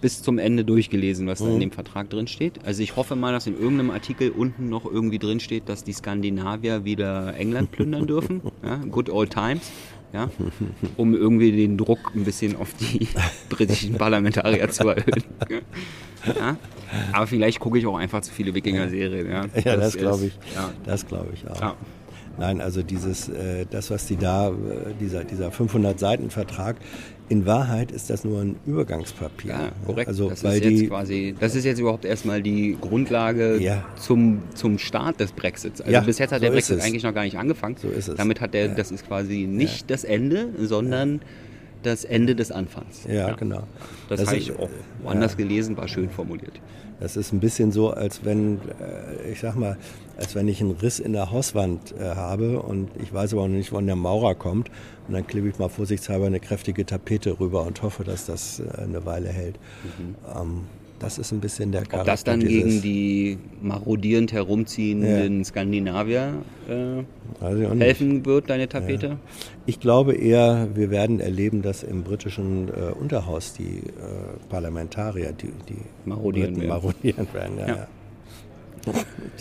bis 0.00 0.22
zum 0.22 0.38
Ende 0.38 0.64
durchgelesen, 0.64 1.26
was 1.26 1.40
da 1.40 1.46
Mhm. 1.46 1.54
in 1.54 1.60
dem 1.60 1.70
Vertrag 1.72 2.08
drin 2.08 2.28
steht. 2.28 2.64
Also 2.64 2.82
ich 2.82 2.94
hoffe 2.96 3.16
mal, 3.16 3.32
dass 3.32 3.46
in 3.48 3.54
irgendeinem 3.58 3.90
Artikel 3.90 4.30
unten 4.30 4.68
noch 4.68 4.84
irgendwie 4.84 5.18
drin 5.18 5.40
steht, 5.40 5.68
dass 5.68 5.82
die 5.82 5.92
Skandinavier 5.92 6.84
wieder 6.84 7.34
England 7.36 7.72
plündern 7.72 8.06
dürfen. 8.06 8.40
Ja, 8.64 8.76
good 8.76 9.10
old 9.10 9.30
times. 9.30 9.70
Ja, 10.12 10.30
um 10.96 11.14
irgendwie 11.14 11.52
den 11.52 11.76
Druck 11.76 12.12
ein 12.14 12.24
bisschen 12.24 12.56
auf 12.56 12.72
die 12.74 13.08
britischen 13.50 13.94
Parlamentarier 13.94 14.70
zu 14.70 14.88
erhöhen. 14.88 15.22
Ja, 16.24 16.56
aber 17.12 17.26
vielleicht 17.26 17.60
gucke 17.60 17.76
ich 17.78 17.86
auch 17.86 17.96
einfach 17.98 18.22
zu 18.22 18.32
viele 18.32 18.54
Wikinger-Serien. 18.54 19.28
Ja, 19.28 19.44
Ja, 19.64 19.76
das, 19.76 19.94
ist- 19.94 19.98
glaube 20.00 20.26
ich. 20.26 20.32
Ja. 20.54 20.70
Das 20.86 21.06
glaube 21.06 21.28
ich 21.34 21.46
auch. 21.50 21.74
Nein, 22.38 22.60
also 22.60 22.82
dieses, 22.82 23.28
äh, 23.28 23.66
das, 23.70 23.90
was 23.90 24.06
die 24.06 24.16
da, 24.16 24.48
äh, 24.50 24.52
dieser, 25.00 25.24
dieser 25.24 25.50
500 25.50 25.98
Seiten 25.98 26.30
Vertrag, 26.30 26.76
in 27.28 27.44
Wahrheit 27.46 27.90
ist 27.92 28.08
das 28.10 28.24
nur 28.24 28.40
ein 28.40 28.56
Übergangspapier. 28.64 29.50
Ja, 29.50 29.72
korrekt. 29.84 30.08
Also, 30.08 30.30
das, 30.30 30.42
ist 30.42 30.54
jetzt 30.54 30.64
die, 30.64 30.86
quasi, 30.86 31.34
das 31.38 31.54
ist 31.54 31.64
jetzt 31.64 31.78
überhaupt 31.78 32.04
erstmal 32.04 32.40
die 32.42 32.78
Grundlage 32.80 33.58
Ja. 33.58 33.84
zum, 33.96 34.42
zum 34.54 34.78
Start 34.78 35.20
des 35.20 35.32
Brexits. 35.32 35.80
Also 35.80 35.92
Ja, 35.92 36.00
bis 36.00 36.18
jetzt 36.18 36.32
hat 36.32 36.38
so 36.40 36.44
der 36.46 36.52
Brexit 36.52 36.80
eigentlich 36.80 37.02
noch 37.02 37.12
gar 37.14 37.24
nicht 37.24 37.36
angefangen. 37.38 37.76
So 37.76 37.88
ist 37.88 38.08
es. 38.08 38.14
Damit 38.16 38.40
hat 38.40 38.54
der, 38.54 38.66
Ja. 38.68 38.74
das 38.74 38.90
ist 38.90 39.06
quasi 39.06 39.46
nicht 39.46 39.90
das 39.90 40.04
Ende, 40.04 40.48
sondern 40.58 41.20
das 41.82 42.04
Ende 42.04 42.34
des 42.34 42.50
Anfangs. 42.50 43.04
ja, 43.08 43.32
genau. 43.34 43.62
Das, 44.08 44.20
Das 44.20 44.28
habe 44.28 44.38
ich 44.38 44.56
auch 44.58 44.70
woanders 45.02 45.36
gelesen, 45.36 45.76
war 45.76 45.86
schön 45.86 46.08
formuliert. 46.10 46.60
Das 47.00 47.16
ist 47.16 47.32
ein 47.32 47.40
bisschen 47.40 47.70
so, 47.70 47.90
als 47.90 48.24
wenn, 48.24 48.58
äh, 48.80 49.30
ich 49.30 49.40
sag 49.40 49.54
mal, 49.54 49.76
als 50.16 50.34
wenn 50.34 50.48
ich 50.48 50.60
einen 50.60 50.72
Riss 50.72 50.98
in 50.98 51.12
der 51.12 51.30
Hauswand 51.30 51.94
äh, 51.98 52.04
habe 52.04 52.60
und 52.60 52.90
ich 53.00 53.12
weiß 53.12 53.34
aber 53.34 53.42
noch 53.42 53.54
nicht, 53.54 53.72
wann 53.72 53.86
der 53.86 53.96
Maurer 53.96 54.34
kommt. 54.34 54.68
Und 55.06 55.14
dann 55.14 55.26
klebe 55.26 55.48
ich 55.48 55.58
mal 55.58 55.68
vorsichtshalber 55.68 56.26
eine 56.26 56.40
kräftige 56.40 56.84
Tapete 56.84 57.38
rüber 57.38 57.64
und 57.64 57.82
hoffe, 57.82 58.04
dass 58.04 58.26
das 58.26 58.60
äh, 58.60 58.82
eine 58.82 59.04
Weile 59.06 59.28
hält. 59.28 59.56
Ähm, 60.36 60.62
das 60.98 61.18
ist 61.18 61.30
ein 61.32 61.40
bisschen 61.40 61.70
der 61.70 61.82
Charakter 61.82 61.98
Mhm. 61.98 62.00
Ob 62.00 62.06
das 62.06 62.24
dann 62.24 62.40
gegen 62.40 62.82
die 62.82 63.38
marodierend 63.62 64.32
herumziehenden 64.32 65.44
Skandinavier 65.44 66.42
äh, 66.68 67.74
helfen 67.78 68.26
wird, 68.26 68.50
deine 68.50 68.68
Tapete? 68.68 69.18
Ich 69.68 69.80
glaube 69.80 70.14
eher, 70.14 70.68
wir 70.74 70.90
werden 70.90 71.20
erleben, 71.20 71.60
dass 71.60 71.82
im 71.82 72.02
britischen 72.02 72.68
äh, 72.68 72.90
Unterhaus 72.98 73.52
die 73.52 73.80
äh, 73.80 74.48
Parlamentarier, 74.48 75.32
die, 75.32 75.52
die 75.68 75.76
Marodieren 76.06 76.54
Briten 76.54 76.60
werden. 76.62 76.68
marodieren 76.70 77.28
werden. 77.34 77.58
Ja, 77.58 77.66
Ja. 77.68 77.76
ja. 77.76 77.88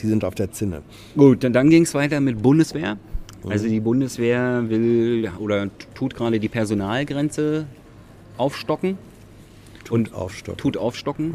Die 0.01 0.05
sind 0.07 0.25
auf 0.25 0.35
der 0.35 0.51
Zinne. 0.51 0.81
Gut, 1.15 1.45
und 1.45 1.53
dann 1.53 1.69
ging 1.69 1.83
es 1.83 1.93
weiter 1.93 2.19
mit 2.19 2.41
Bundeswehr. 2.41 2.97
Mhm. 3.45 3.49
Also 3.51 3.69
die 3.69 3.79
Bundeswehr 3.79 4.65
will 4.67 5.31
oder 5.39 5.69
tut 5.95 6.13
gerade 6.13 6.41
die 6.41 6.49
Personalgrenze 6.49 7.65
aufstocken. 8.37 8.97
und 9.89 10.13
Aufstocken. 10.13 10.57
tut 10.57 10.75
aufstocken. 10.75 11.27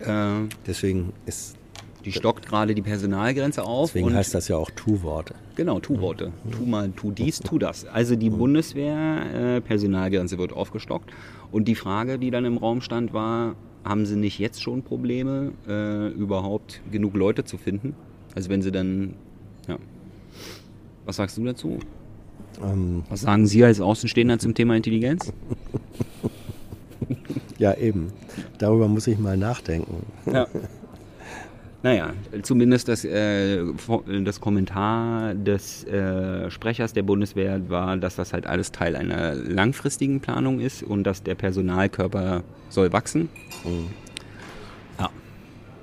Mhm. 0.00 0.04
Äh, 0.04 0.48
Deswegen 0.66 1.12
ist 1.26 1.54
Die 2.06 2.12
stockt 2.12 2.46
gerade 2.46 2.76
die 2.76 2.82
Personalgrenze 2.82 3.64
auf. 3.64 3.90
Deswegen 3.92 4.14
heißt 4.14 4.32
das 4.32 4.46
ja 4.46 4.56
auch 4.56 4.70
Tu-Worte. 4.70 5.34
Genau, 5.56 5.80
tu 5.80 6.00
Worte. 6.00 6.30
Tu 6.52 6.64
mal, 6.64 6.90
tu 6.90 7.10
dies, 7.10 7.40
tu 7.40 7.58
das. 7.58 7.84
Also 7.84 8.14
die 8.14 8.30
Bundeswehr, 8.30 9.56
äh, 9.56 9.60
Personalgrenze 9.60 10.38
wird 10.38 10.52
aufgestockt. 10.52 11.10
Und 11.50 11.66
die 11.66 11.74
Frage, 11.74 12.20
die 12.20 12.30
dann 12.30 12.44
im 12.44 12.58
Raum 12.58 12.80
stand, 12.80 13.12
war, 13.12 13.56
haben 13.82 14.06
sie 14.06 14.14
nicht 14.14 14.38
jetzt 14.38 14.62
schon 14.62 14.82
Probleme, 14.82 15.50
äh, 15.66 16.08
überhaupt 16.10 16.80
genug 16.92 17.14
Leute 17.14 17.42
zu 17.42 17.58
finden? 17.58 17.96
Also 18.36 18.50
wenn 18.50 18.62
sie 18.62 18.70
dann, 18.70 19.14
ja. 19.66 19.76
Was 21.06 21.16
sagst 21.16 21.36
du 21.38 21.44
dazu? 21.44 21.80
Ähm, 22.62 23.02
Was 23.08 23.22
sagen 23.22 23.48
Sie 23.48 23.64
als 23.64 23.80
Außenstehender 23.80 24.38
zum 24.38 24.54
Thema 24.54 24.76
Intelligenz? 24.76 25.32
ja, 27.58 27.74
eben. 27.74 28.12
Darüber 28.58 28.86
muss 28.86 29.08
ich 29.08 29.18
mal 29.18 29.36
nachdenken. 29.36 30.06
Ja. 30.32 30.46
Naja, 31.86 32.14
zumindest 32.42 32.88
das, 32.88 33.04
äh, 33.04 33.62
das 34.24 34.40
Kommentar 34.40 35.34
des 35.34 35.84
äh, 35.84 36.50
Sprechers 36.50 36.94
der 36.94 37.04
Bundeswehr 37.04 37.70
war, 37.70 37.96
dass 37.96 38.16
das 38.16 38.32
halt 38.32 38.44
alles 38.44 38.72
Teil 38.72 38.96
einer 38.96 39.36
langfristigen 39.36 40.18
Planung 40.18 40.58
ist 40.58 40.82
und 40.82 41.04
dass 41.04 41.22
der 41.22 41.36
Personalkörper 41.36 42.42
soll 42.70 42.92
wachsen. 42.92 43.28
Ja. 44.98 45.10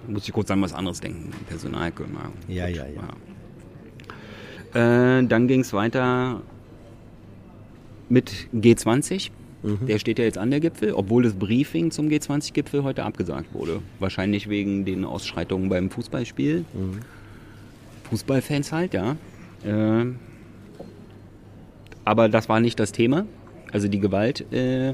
Muss 0.09 0.27
ich 0.27 0.33
kurz 0.33 0.51
an 0.51 0.61
was 0.61 0.73
anderes 0.73 0.99
denken. 0.99 1.31
Personalkörper. 1.47 2.33
Ja, 2.49 2.67
ja, 2.67 2.83
ja. 2.85 3.07
ja. 4.73 5.19
Äh, 5.19 5.25
dann 5.25 5.47
ging 5.47 5.61
es 5.61 5.71
weiter 5.71 6.41
mit 8.09 8.29
G20. 8.53 9.31
Mhm. 9.63 9.87
Der 9.87 9.97
steht 9.97 10.19
ja 10.19 10.25
jetzt 10.25 10.37
an 10.37 10.51
der 10.51 10.59
Gipfel, 10.59 10.93
obwohl 10.93 11.23
das 11.23 11.33
Briefing 11.33 11.89
zum 11.89 12.09
G20-Gipfel 12.09 12.83
heute 12.83 13.03
abgesagt 13.03 13.53
wurde. 13.53 13.81
Wahrscheinlich 13.99 14.49
wegen 14.49 14.85
den 14.85 15.05
Ausschreitungen 15.05 15.69
beim 15.69 15.89
Fußballspiel. 15.89 16.65
Mhm. 16.73 16.99
Fußballfans 18.09 18.71
halt, 18.71 18.93
ja. 18.93 19.15
Äh, 19.65 20.05
aber 22.05 22.29
das 22.29 22.49
war 22.49 22.59
nicht 22.59 22.79
das 22.79 22.91
Thema. 22.91 23.25
Also 23.71 23.87
die 23.87 23.99
Gewalt 23.99 24.51
äh, 24.51 24.93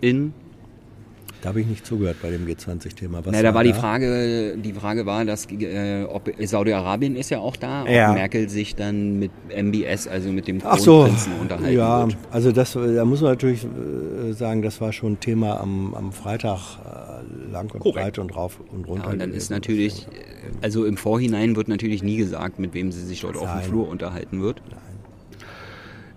in 0.00 0.32
Da 1.42 1.48
habe 1.48 1.60
ich 1.60 1.66
nicht 1.66 1.84
zugehört 1.84 2.18
bei 2.22 2.30
dem 2.30 2.46
G20-Thema. 2.46 3.24
Was 3.24 3.32
na, 3.32 3.42
da 3.42 3.52
war 3.52 3.64
die 3.64 3.72
da? 3.72 3.78
Frage, 3.80 4.56
die 4.56 4.72
Frage 4.72 5.06
war, 5.06 5.24
dass 5.24 5.46
äh, 5.50 6.04
ob 6.04 6.30
Saudi-Arabien 6.38 7.16
ist 7.16 7.30
ja 7.30 7.40
auch 7.40 7.56
da, 7.56 7.84
Ja. 7.88 8.10
ob 8.10 8.14
Merkel 8.14 8.48
sich 8.48 8.76
dann 8.76 9.18
mit 9.18 9.32
MBS, 9.50 10.06
also 10.06 10.30
mit 10.30 10.46
dem 10.46 10.60
Ach 10.64 10.78
so, 10.78 10.98
Kronprinzen 11.00 11.32
unterhalten 11.40 11.76
ja, 11.76 12.06
wird. 12.06 12.16
also 12.30 12.52
das, 12.52 12.74
da 12.74 13.04
muss 13.04 13.22
man 13.22 13.32
natürlich 13.32 13.64
äh, 13.64 14.32
sagen, 14.34 14.62
das 14.62 14.80
war 14.80 14.92
schon 14.92 15.18
Thema 15.18 15.60
am, 15.60 15.94
am 15.94 16.12
Freitag 16.12 16.60
äh, 16.84 17.50
lang 17.52 17.68
und 17.72 17.80
Korrekt. 17.80 17.96
breit 18.04 18.18
und 18.20 18.36
rauf 18.36 18.60
und 18.70 18.86
runter. 18.86 19.06
Ja, 19.06 19.12
und 19.12 19.18
dann 19.18 19.32
ist 19.32 19.50
natürlich, 19.50 20.06
also 20.60 20.84
im 20.84 20.96
Vorhinein 20.96 21.56
wird 21.56 21.66
natürlich 21.66 22.04
nie 22.04 22.18
gesagt, 22.18 22.60
mit 22.60 22.72
wem 22.72 22.92
sie 22.92 23.04
sich 23.04 23.20
dort 23.22 23.34
auf 23.36 23.42
dem 23.50 23.56
Nein. 23.56 23.64
Flur 23.64 23.88
unterhalten 23.88 24.42
wird. 24.42 24.62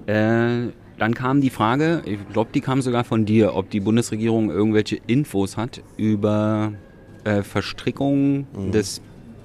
Äh, 0.05 0.67
dann 0.97 1.13
kam 1.13 1.41
die 1.41 1.49
Frage, 1.49 2.01
ich 2.05 2.17
glaube, 2.31 2.51
die 2.53 2.61
kam 2.61 2.81
sogar 2.81 3.03
von 3.03 3.25
dir, 3.25 3.55
ob 3.55 3.69
die 3.69 3.79
Bundesregierung 3.79 4.49
irgendwelche 4.49 4.97
Infos 5.07 5.57
hat 5.57 5.81
über 5.97 6.73
äh, 7.23 7.41
Verstrickungen 7.43 8.47
Mhm. 8.55 8.71
des 8.71 9.01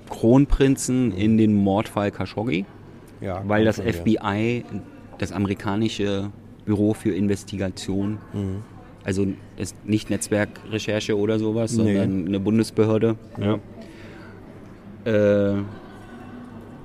Kronprinzen 0.08 1.12
in 1.12 1.38
den 1.38 1.54
Mordfall 1.54 2.10
Khashoggi, 2.10 2.66
ja, 3.20 3.42
weil 3.46 3.64
das. 3.64 3.78
FBI, 3.80 4.64
das 5.18 5.32
amerikanische 5.32 6.30
Büro 6.64 6.94
für 6.94 7.10
Investigation, 7.14 8.18
Mhm. 8.32 8.62
also 9.04 9.26
ist 9.56 9.74
nicht 9.86 10.10
Netzwerkrecherche 10.10 11.16
oder 11.16 11.38
sowas, 11.38 11.72
Nee. 11.76 11.94
sondern 11.96 12.26
eine 12.26 12.40
Bundesbehörde, 12.40 13.16
Ja. 13.38 13.58
äh, 15.04 15.62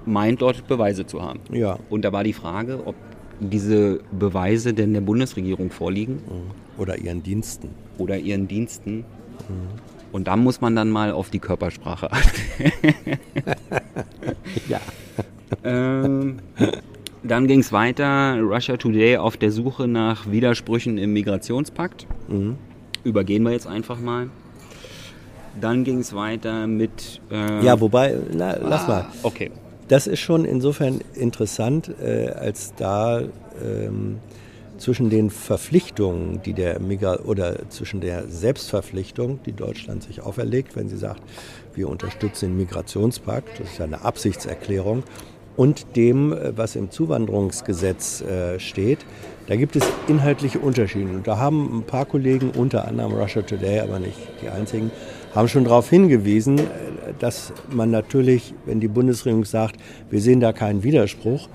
meint 0.06 0.42
dort 0.42 0.68
Beweise 0.68 1.06
zu 1.06 1.22
haben. 1.22 1.40
Ja, 1.52 1.78
Und 1.90 2.06
da 2.06 2.12
war 2.14 2.24
die 2.24 2.34
Frage, 2.34 2.86
ob 2.86 2.96
diese 3.40 4.00
Beweise 4.12 4.74
denn 4.74 4.94
der 4.94 5.02
Bundesregierung 5.02 5.70
vorliegen 5.72 6.16
mhm. 6.16 6.82
oder 6.82 6.98
ihren 6.98 7.24
Diensten. 7.24 7.70
oder 7.98 8.18
ihren 8.18 8.48
Diensten. 8.48 9.06
Und 10.12 10.28
da 10.28 10.38
muss 10.38 10.62
man 10.62 10.76
dann 10.76 10.90
mal 10.90 11.12
auf 11.12 11.30
die 11.30 11.40
Körpersprache 11.40 12.12
achten. 12.12 12.42
Ja. 14.70 14.80
ähm, 15.64 16.38
dann 17.24 17.48
ging 17.48 17.60
es 17.60 17.72
weiter. 17.72 18.40
Russia 18.40 18.78
Today 18.78 19.18
auf 19.18 19.38
der 19.38 19.52
Suche 19.52 19.88
nach 19.88 20.30
Widersprüchen 20.30 20.98
im 20.98 21.14
Migrationspakt. 21.14 22.08
Mhm. 22.28 22.56
Übergehen 23.04 23.44
wir 23.44 23.52
jetzt 23.52 23.68
einfach 23.68 24.00
mal. 24.00 24.30
Dann 25.60 25.84
ging 25.84 26.00
es 26.00 26.14
weiter 26.16 26.68
mit. 26.68 27.22
Äh, 27.32 27.64
Ja, 27.64 27.80
wobei, 27.80 28.16
na, 28.34 28.58
lass 28.58 28.88
mal. 28.88 29.08
Okay. 29.24 29.52
Das 29.88 30.08
ist 30.08 30.20
schon 30.20 30.46
insofern 30.46 31.02
interessant, 31.14 31.92
äh, 32.02 32.30
als 32.30 32.74
da 32.76 33.22
ähm, 33.64 34.18
zwischen 34.78 35.10
den 35.10 35.30
Verpflichtungen, 35.30 36.42
die 36.44 36.54
der 36.54 36.80
Migra 36.80 37.20
oder 37.24 37.70
zwischen 37.70 38.02
der 38.02 38.28
Selbstverpflichtung, 38.28 39.40
die 39.46 39.54
Deutschland 39.54 40.04
sich 40.04 40.22
auferlegt, 40.22 40.76
wenn 40.76 40.90
sie 40.90 40.98
sagt, 40.98 41.22
wir 41.76 41.88
unterstützen 41.88 42.50
den 42.50 42.58
Migrationspakt, 42.58 43.60
das 43.60 43.72
ist 43.72 43.78
ja 43.78 43.86
eine 43.86 44.02
Absichtserklärung, 44.02 45.04
und 45.56 45.96
dem, 45.96 46.34
äh, 46.34 46.58
was 46.58 46.76
im 46.76 46.92
Zuwanderungsgesetz 46.92 48.22
äh, 48.22 48.60
steht, 48.60 49.06
da 49.48 49.56
gibt 49.56 49.76
es 49.76 49.84
inhaltliche 50.08 50.60
Unterschiede. 50.60 51.12
Und 51.12 51.28
da 51.28 51.38
haben 51.38 51.78
ein 51.78 51.84
paar 51.84 52.06
Kollegen, 52.06 52.50
unter 52.52 52.88
anderem 52.88 53.14
Russia 53.14 53.44
Today, 53.44 53.80
aber 53.80 54.00
nicht 54.00 54.18
die 54.42 54.50
einzigen, 54.50 54.92
haben 55.36 55.50
schon 55.50 55.66
darauf 55.66 55.90
hingewiesen, 55.90 56.60
äh, 56.60 56.64
dass 57.20 57.54
man 57.70 57.92
natürlich, 57.92 58.54
wenn 58.66 58.80
die 58.80 58.88
Bundesregierung 58.88 59.46
sagt, 59.46 59.76
wir 60.10 60.22
sehen 60.22 60.40
da 60.40 60.54
keinen 60.54 60.84
Widerspruch, 60.84 61.50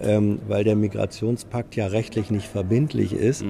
ähm, 0.00 0.38
weil 0.46 0.64
der 0.64 0.76
Migrationspakt 0.76 1.74
ja 1.76 1.88
rechtlich 1.88 2.30
nicht 2.30 2.46
verbindlich 2.46 3.12
ist, 3.12 3.44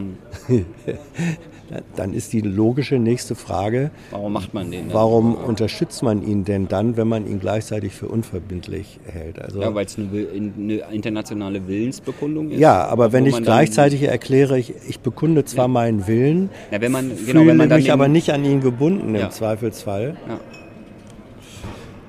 dann 1.96 2.12
ist 2.14 2.32
die 2.32 2.40
logische 2.40 2.96
nächste 2.98 3.34
Frage, 3.34 3.90
Warum 4.10 4.32
macht 4.32 4.54
man 4.54 4.70
den? 4.70 4.86
dann? 4.88 4.94
warum 4.94 5.34
unterstützt 5.34 6.02
man 6.02 6.22
ihn 6.26 6.44
denn 6.44 6.68
dann, 6.68 6.96
wenn 6.96 7.08
man 7.08 7.26
ihn 7.26 7.40
gleichzeitig 7.40 7.92
für 7.92 8.08
unverbindlich 8.08 8.98
hält? 9.04 9.40
Also, 9.40 9.60
Ja, 9.60 9.74
weil 9.74 9.86
es 9.86 9.98
eine, 9.98 10.08
eine 10.56 10.74
internationale 10.94 11.66
Willensbekundung 11.66 12.50
ist. 12.50 12.60
ja, 12.60 12.84
aber 12.86 13.12
wenn 13.12 13.26
ich 13.26 13.36
gleichzeitig 13.42 14.02
erkläre, 14.02 14.58
ich, 14.58 14.74
ich 14.88 15.00
bekunde 15.00 15.44
zwar 15.44 15.64
Ja. 15.64 15.68
meinen 15.68 16.06
Willen, 16.06 16.50
Ja, 16.70 16.80
wenn 16.80 16.92
man- 16.92 17.10
fühle 17.10 17.32
genau, 17.32 17.46
wenn 17.46 17.56
man 17.56 17.68
mich 17.68 17.92
aber 17.92 18.08
nicht 18.08 18.30
an 18.30 18.44
ihn 18.44 18.60
gebunden 18.60 19.14
im 19.14 19.30
Zweifelsfall. 19.30 20.16
Ja. 20.28 20.40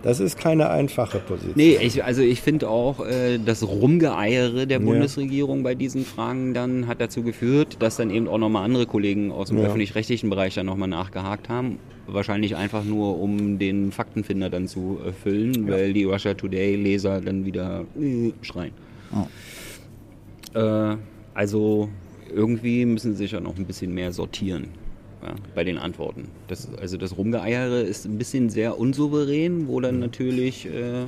Das 0.08 0.22
ist 0.22 0.38
keine 0.40 0.70
einfache 0.70 1.20
Position. 1.20 1.52
Nee, 1.58 1.78
ich, 1.82 2.02
also 2.02 2.22
ich 2.22 2.40
finde 2.40 2.70
auch, 2.70 3.06
äh, 3.06 3.40
das 3.40 3.62
Rumgeeiere 3.68 4.66
der 4.66 4.80
Bundesregierung 4.80 5.64
bei 5.64 5.76
diesen 5.76 6.06
Fragen 6.06 6.54
dann 6.54 6.88
hat 6.88 7.02
dazu 7.02 7.24
geführt, 7.24 7.76
dass 7.80 7.98
dann 7.98 8.10
eben 8.10 8.30
auch 8.30 8.38
nochmal 8.38 8.64
andere 8.64 8.86
Kollegen 8.86 9.34
aus 9.34 9.50
dem 9.50 9.58
Ja. 9.58 9.66
öffentlich-rechtlichen 9.66 10.30
Bereich 10.30 10.56
dann 10.56 10.66
nochmal 10.66 10.88
nachgehakt 10.88 11.50
haben. 11.50 11.78
Wahrscheinlich 12.08 12.56
einfach 12.56 12.86
nur, 12.86 13.20
um 13.20 13.60
den 13.60 13.92
Faktenfinder 13.92 14.50
dann 14.50 14.70
zu 14.70 14.98
äh, 15.06 15.12
füllen, 15.12 15.68
weil 15.68 15.92
die 15.92 16.06
Russia 16.06 16.36
Today-Leser 16.36 17.20
dann 17.20 17.46
wieder 17.46 17.84
äh, 18.00 18.32
schreien. 18.44 18.72
Äh, 20.54 20.96
also 21.34 21.90
irgendwie 22.34 22.86
müssen 22.86 23.12
sie 23.12 23.18
sich 23.18 23.32
ja 23.34 23.42
noch 23.42 23.58
ein 23.58 23.66
bisschen 23.66 23.94
mehr 23.94 24.14
sortieren 24.14 24.70
ja, 25.28 25.36
bei 25.56 25.64
den 25.64 25.78
Antworten. 25.78 26.30
Das, 26.48 26.68
also 26.80 26.98
das 26.98 27.18
Rumgeeiere 27.18 27.82
ist 27.82 28.06
ein 28.06 28.18
bisschen 28.18 28.50
sehr 28.50 28.80
unsouverän, 28.80 29.68
wo 29.68 29.80
dann 29.80 30.00
natürlich 30.00 30.66
äh, 30.66 31.06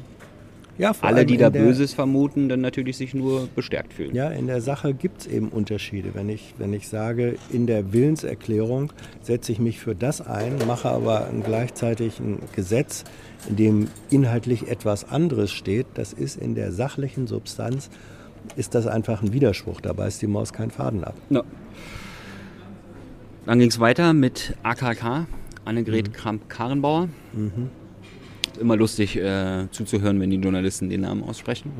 Ja, 0.77 0.93
alle, 1.01 1.25
die 1.25 1.37
da 1.37 1.49
Böses 1.49 1.93
vermuten, 1.93 2.47
dann 2.47 2.61
natürlich 2.61 2.97
sich 2.97 3.13
nur 3.13 3.49
bestärkt 3.55 3.93
fühlen. 3.93 4.15
Ja, 4.15 4.29
in 4.29 4.47
der 4.47 4.61
Sache 4.61 4.93
gibt 4.93 5.21
es 5.21 5.27
eben 5.27 5.49
Unterschiede. 5.49 6.11
Wenn 6.13 6.29
ich, 6.29 6.55
wenn 6.57 6.71
ich 6.73 6.87
sage, 6.87 7.35
in 7.51 7.67
der 7.67 7.91
Willenserklärung 7.91 8.93
setze 9.21 9.51
ich 9.51 9.59
mich 9.59 9.79
für 9.79 9.95
das 9.95 10.21
ein, 10.21 10.53
mache 10.67 10.89
aber 10.89 11.29
gleichzeitig 11.43 12.19
ein 12.19 12.39
Gesetz, 12.55 13.03
in 13.49 13.55
dem 13.55 13.87
inhaltlich 14.09 14.69
etwas 14.69 15.09
anderes 15.09 15.51
steht, 15.51 15.87
das 15.95 16.13
ist 16.13 16.37
in 16.37 16.55
der 16.55 16.71
sachlichen 16.71 17.27
Substanz, 17.27 17.89
ist 18.55 18.73
das 18.73 18.87
einfach 18.87 19.21
ein 19.21 19.33
Widerspruch. 19.33 19.81
Da 19.81 19.93
beißt 19.93 20.21
die 20.21 20.27
Maus 20.27 20.53
keinen 20.53 20.71
Faden 20.71 21.03
ab. 21.03 21.15
Ja. 21.29 21.43
Dann 23.49 23.57
ging 23.57 23.69
es 23.69 23.79
weiter 23.79 24.13
mit 24.13 24.53
AKK, 24.61 25.25
Annegret 25.65 26.13
Kramp-Karrenbauer. 26.13 27.09
Immer 28.59 28.77
lustig 28.77 29.15
äh, 29.17 29.65
zuzuhören, 29.71 30.21
wenn 30.21 30.29
die 30.29 30.35
Journalisten 30.35 30.87
den 30.87 31.01
Namen 31.01 31.23
aussprechen. 31.23 31.71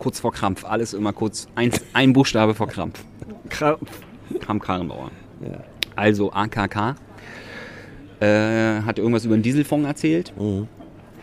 kurz 0.00 0.18
vor 0.18 0.32
Krampf, 0.32 0.64
alles 0.64 0.92
immer 0.92 1.12
kurz, 1.12 1.46
ein, 1.54 1.70
ein 1.92 2.12
Buchstabe 2.12 2.56
vor 2.56 2.66
Krampf. 2.66 3.04
Krampf. 3.50 4.00
Kramp-Karrenbauer. 4.40 5.12
Ja. 5.42 5.62
Also 5.94 6.32
AKK 6.32 6.96
äh, 8.18 8.80
hat 8.82 8.98
irgendwas 8.98 9.24
über 9.24 9.36
den 9.36 9.42
Dieselfonds 9.44 9.86
erzählt. 9.86 10.32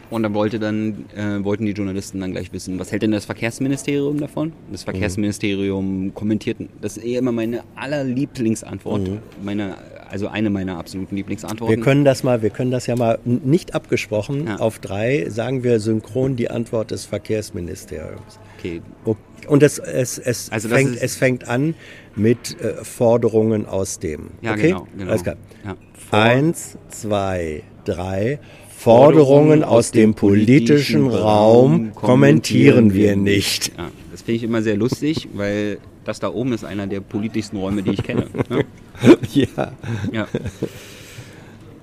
Und 0.10 0.24
da 0.24 0.34
wollte 0.34 0.58
dann, 0.58 1.06
äh, 1.16 1.44
wollten 1.44 1.66
die 1.66 1.74
Journalisten 1.74 2.22
dann 2.22 2.32
gleich 2.32 2.54
wissen, 2.54 2.80
was 2.80 2.92
hält 2.94 3.02
denn 3.02 3.12
das 3.12 3.26
Verkehrsministerium 3.26 4.20
davon? 4.20 4.54
Das 4.72 4.84
Verkehrsministerium 4.84 6.14
kommentiert, 6.14 6.58
das 6.82 6.96
ist 6.98 7.04
eh 7.04 7.16
immer 7.18 7.34
meine 7.34 7.64
allerlieblingsantwort, 7.76 9.10
meine, 9.44 9.76
also 10.10 10.28
eine 10.28 10.50
meiner 10.50 10.78
absoluten 10.78 11.12
Wir 11.12 11.18
Lieblingsantworten. 11.18 11.82
können 11.82 12.06
das 12.06 12.24
mal, 12.24 12.42
wir 12.42 12.50
können 12.52 12.72
das 12.72 12.88
ja 12.88 12.96
mal 12.96 13.20
nicht 13.26 13.76
abgesprochen 13.76 14.48
Ja. 14.48 14.56
auf 14.58 14.80
drei, 14.80 15.26
sagen 15.30 15.64
wir 15.64 15.80
synchron 15.80 16.36
die 16.36 16.50
Antwort 16.50 16.92
des 16.92 17.06
Verkehrsministeriums. 17.06 18.40
okay, 18.58 18.82
Ok- 19.06 19.18
Und 19.48 19.62
es, 19.64 19.78
es, 19.80 20.18
es, 20.18 20.52
Also 20.52 20.70
fängt, 20.70 20.96
ist- 20.96 21.04
es 21.04 21.16
fängt 21.16 21.48
an 21.48 21.76
mit 22.16 22.60
äh, 22.60 22.84
Forderungen 22.84 23.66
aus 23.66 24.00
dem. 24.00 24.30
ja 24.42 24.54
okay? 24.54 24.70
genau, 24.70 24.88
genau. 24.98 25.10
Alles 25.12 25.24
klar. 25.24 25.36
Ja. 25.66 25.76
Eins, 26.12 26.78
zwei, 26.90 27.64
drei. 27.86 28.40
Forderungen 28.78 29.64
aus 29.64 29.90
dem 29.90 30.14
politischen 30.14 31.08
Raum 31.10 31.96
kommentieren 31.96 32.94
wir 32.94 33.16
nicht. 33.16 33.72
Ja, 33.76 33.90
das 34.12 34.22
finde 34.22 34.38
ich 34.38 34.44
immer 34.44 34.62
sehr 34.62 34.78
lustig, 34.78 35.30
weil 35.34 35.80
das 36.06 36.20
da 36.20 36.32
oben 36.32 36.54
ist 36.54 36.64
einer 36.64 36.86
der 36.86 37.02
politischsten 37.02 37.58
Räume, 37.60 37.82
die 37.82 37.92
ich 37.92 38.04
kenne. 38.04 38.28
Ne? 38.50 38.66
Ja. 39.34 39.72
Ja. 40.12 40.28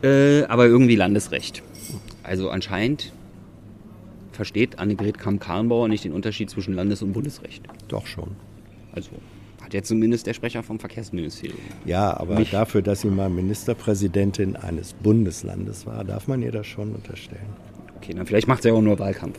Äh, 0.02 0.44
aber 0.44 0.66
irgendwie 0.66 0.94
Landesrecht. 0.94 1.62
Also 2.22 2.48
anscheinend 2.50 3.12
versteht 4.30 4.78
Annegret 4.78 5.18
Kramp-Karrenbauer 5.18 5.88
nicht 5.88 6.04
den 6.04 6.12
Unterschied 6.12 6.48
zwischen 6.48 6.74
Landes- 6.74 7.02
und 7.02 7.12
Bundesrecht. 7.12 7.64
Doch 7.88 8.06
schon. 8.06 8.36
Also 8.92 9.10
hat 9.64 9.74
jetzt 9.74 9.88
zumindest 9.88 10.26
der 10.26 10.34
Sprecher 10.34 10.62
vom 10.62 10.78
Verkehrsministerium. 10.78 11.58
Ja, 11.84 12.16
aber 12.16 12.38
Nicht. 12.38 12.52
dafür, 12.52 12.82
dass 12.82 13.00
sie 13.00 13.08
mal 13.08 13.30
Ministerpräsidentin 13.30 14.56
eines 14.56 14.92
Bundeslandes 14.92 15.86
war, 15.86 16.04
darf 16.04 16.28
man 16.28 16.42
ihr 16.42 16.52
das 16.52 16.66
schon 16.66 16.94
unterstellen. 16.94 17.46
Okay, 17.96 18.12
dann 18.14 18.26
vielleicht 18.26 18.46
macht 18.46 18.62
sie 18.62 18.68
ja 18.68 18.74
auch 18.74 18.82
nur 18.82 18.98
Wahlkampf. 18.98 19.38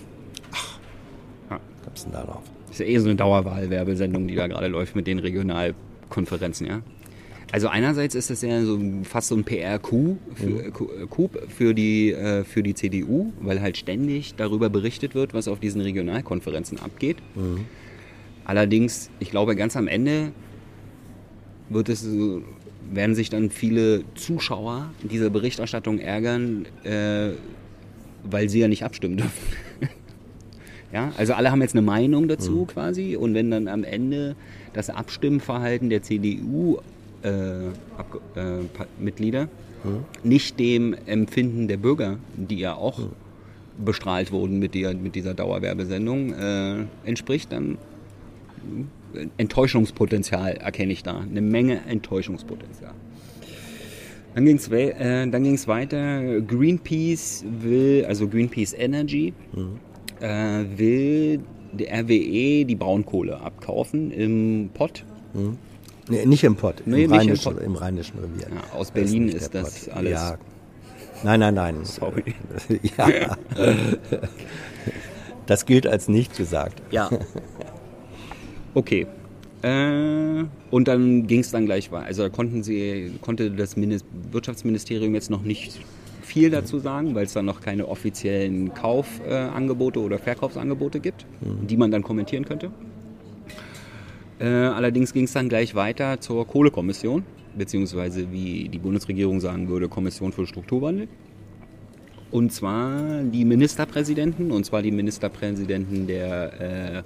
Gab's 1.83 2.03
denn 2.03 2.13
darauf? 2.13 2.41
Ist 2.71 2.79
ja 2.79 2.85
eh 2.87 2.97
so 2.97 3.05
eine 3.05 3.15
Dauerwahlwerbesendung, 3.15 4.27
die 4.27 4.35
da 4.35 4.47
gerade 4.47 4.67
läuft 4.67 4.95
mit 4.95 5.05
den 5.07 5.19
Regionalkonferenzen, 5.19 6.65
ja. 6.67 6.81
Also 7.51 7.67
einerseits 7.67 8.15
ist 8.15 8.31
das 8.31 8.41
ja 8.41 8.65
so 8.65 8.79
fast 9.03 9.27
so 9.27 9.35
ein 9.35 9.43
PR-Coup 9.43 10.17
für, 10.33 10.71
Coup- 11.07 11.35
äh, 11.35 11.47
für, 11.47 11.73
die, 11.75 12.11
äh, 12.11 12.43
für 12.43 12.63
die 12.63 12.73
CDU, 12.73 13.31
weil 13.39 13.61
halt 13.61 13.77
ständig 13.77 14.33
darüber 14.35 14.69
berichtet 14.69 15.13
wird, 15.13 15.33
was 15.35 15.47
auf 15.47 15.59
diesen 15.59 15.79
Regionalkonferenzen 15.81 16.79
abgeht. 16.79 17.17
Allerdings, 18.45 19.09
ich 19.19 19.31
glaube, 19.31 19.55
ganz 19.55 19.75
am 19.75 19.87
Ende 19.87 20.31
wird 21.69 21.89
es 21.89 22.07
werden 22.91 23.15
sich 23.15 23.31
dann 23.31 23.49
viele 23.49 24.03
Zuschauer 24.13 24.91
dieser 25.01 25.31
Berichterstattung 25.31 25.97
ärgern, 25.99 26.67
äh, 26.83 27.31
weil 28.23 28.47
sie 28.47 28.59
ja 28.59 28.67
nicht 28.67 28.83
abstimmen 28.83 29.17
dürfen. 29.17 29.55
Ja, 30.93 31.11
also 31.17 31.33
alle 31.33 31.51
haben 31.51 31.61
jetzt 31.61 31.75
eine 31.75 31.81
Meinung 31.81 32.29
dazu 32.29 32.65
quasi. 32.65 33.17
Und 33.17 33.33
wenn 33.33 33.51
dann 33.51 33.67
am 33.67 33.83
Ende 33.83 34.37
das 34.71 34.89
Abstimmverhalten 34.89 35.89
der 35.89 36.03
CDU 36.03 36.77
äh, 37.21 37.65
äh, 37.65 37.71
Mitglieder 38.97 39.49
nicht 40.23 40.57
dem 40.59 40.95
Empfinden 41.05 41.67
der 41.67 41.77
Bürger, 41.77 42.17
die 42.37 42.59
ja 42.59 42.75
auch 42.75 42.99
bestrahlt 43.83 44.31
wurden 44.31 44.59
mit, 44.59 44.73
der, 44.73 44.93
mit 44.93 45.15
dieser 45.15 45.33
Dauerwerbesendung, 45.33 46.33
äh, 46.33 46.85
entspricht, 47.03 47.51
dann 47.51 47.77
Enttäuschungspotenzial 49.37 50.53
erkenne 50.57 50.91
ich 50.93 51.03
da. 51.03 51.19
Eine 51.19 51.41
Menge 51.41 51.81
Enttäuschungspotenzial. 51.87 52.91
Dann 54.33 54.45
ging 54.45 54.57
es 54.57 54.67
äh, 54.69 55.27
dann 55.27 55.43
ging's 55.43 55.67
weiter. 55.67 56.41
Greenpeace 56.41 57.45
will, 57.61 58.05
also 58.05 58.27
Greenpeace 58.27 58.73
Energy, 58.73 59.33
äh, 60.19 60.63
will 60.75 61.39
die 61.71 61.85
RWE 61.87 62.65
die 62.65 62.75
Braunkohle 62.75 63.39
abkaufen 63.39 64.11
im 64.11 64.69
Pott. 64.73 65.05
Nee, 66.09 66.25
nicht 66.25 66.43
im 66.43 66.55
Pott, 66.55 66.83
Nee, 66.85 67.05
im, 67.05 67.11
nicht 67.11 67.21
im 67.21 67.27
Rheinischen, 67.27 67.53
Pott. 67.53 67.63
im 67.63 67.75
Rheinischen 67.75 68.19
Revier. 68.19 68.47
Ja, 68.53 68.77
aus 68.77 68.91
Berlin 68.91 69.29
ist 69.29 69.53
der 69.53 69.63
das 69.63 69.85
Pott. 69.85 69.93
alles- 69.95 70.11
Ja. 70.11 70.37
Nein, 71.23 71.39
nein, 71.39 71.53
nein. 71.53 71.75
Sorry. 71.83 72.35
ja. 72.97 73.37
Das 75.45 75.65
gilt 75.65 75.87
als 75.87 76.07
nicht 76.07 76.35
gesagt. 76.37 76.81
Ja. 76.91 77.09
Okay. 78.75 79.07
Äh, 79.63 80.43
und 80.69 80.87
dann 80.87 81.25
ging 81.25 81.39
es 81.39 81.49
dann 81.49 81.65
gleich 81.65 81.91
weiter. 81.91 82.05
Also 82.05 82.23
da 82.23 82.29
konnten 82.29 82.61
sie, 82.61 83.13
konnte 83.21 83.49
das 83.49 83.75
Minis- 83.75 84.03
Wirtschaftsministerium 84.31 85.15
jetzt 85.15 85.31
noch 85.31 85.41
nicht 85.41 85.79
viel 86.21 86.49
dazu 86.49 86.79
sagen, 86.79 87.15
weil 87.15 87.25
es 87.25 87.33
dann 87.33 87.45
noch 87.45 87.61
keine 87.61 87.87
offiziellen 87.87 88.73
Kaufangebote 88.73 89.29
äh, 89.29 89.55
Angebote 89.55 89.99
oder 90.01 90.19
Verkaufsangebote 90.19 90.99
gibt, 90.99 91.25
die 91.41 91.77
man 91.77 91.89
dann 91.89 92.03
kommentieren 92.03 92.45
könnte. 92.45 92.71
Äh, 94.39 94.45
allerdings 94.45 95.13
ging 95.13 95.23
es 95.23 95.33
dann 95.33 95.47
gleich 95.47 95.75
weiter 95.75 96.19
zur 96.19 96.45
Kohlekommission, 96.45 97.23
beziehungsweise 97.57 98.31
wie 98.31 98.67
die 98.67 98.79
Bundesregierung 98.79 99.39
sagen 99.39 99.69
würde, 99.69 99.87
Kommission 99.87 100.33
für 100.33 100.45
Strukturwandel. 100.45 101.07
Und 102.31 102.51
zwar 102.51 103.23
die 103.23 103.45
Ministerpräsidenten, 103.45 104.51
und 104.51 104.65
zwar 104.65 104.81
die 104.81 104.91
Ministerpräsidenten 104.91 106.05
der 106.07 106.59
äh, 106.59 107.03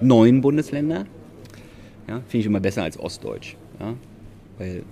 neuen 0.00 0.40
Bundesländer. 0.40 1.06
Ja, 2.08 2.20
Finde 2.26 2.38
ich 2.38 2.46
immer 2.46 2.60
besser 2.60 2.82
als 2.82 2.98
Ostdeutsch. 2.98 3.56
Ja? 3.80 3.94
Weil 4.58 4.82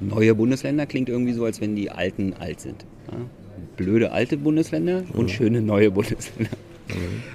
neue 0.00 0.34
Bundesländer 0.34 0.86
klingt 0.86 1.08
irgendwie 1.08 1.32
so, 1.32 1.44
als 1.44 1.60
wenn 1.60 1.76
die 1.76 1.90
alten 1.90 2.34
alt 2.34 2.60
sind. 2.60 2.84
Ja? 3.10 3.18
Blöde 3.76 4.12
alte 4.12 4.36
Bundesländer 4.36 5.04
und 5.12 5.30
schöne 5.30 5.60
neue 5.60 5.90
Bundesländer. 5.90 6.50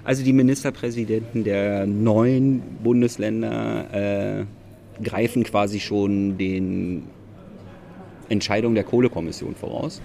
Also 0.04 0.24
die 0.24 0.34
Ministerpräsidenten 0.34 1.44
der 1.44 1.88
neuen 1.88 2.62
Bundesländer 2.84 4.42
äh, 4.42 4.46
greifen 5.04 5.44
quasi 5.44 5.80
schon 5.80 6.38
den 6.38 7.04
Entscheidungen 8.30 8.76
der 8.76 8.84
Kohlekommission 8.84 9.56
voraus 9.56 10.02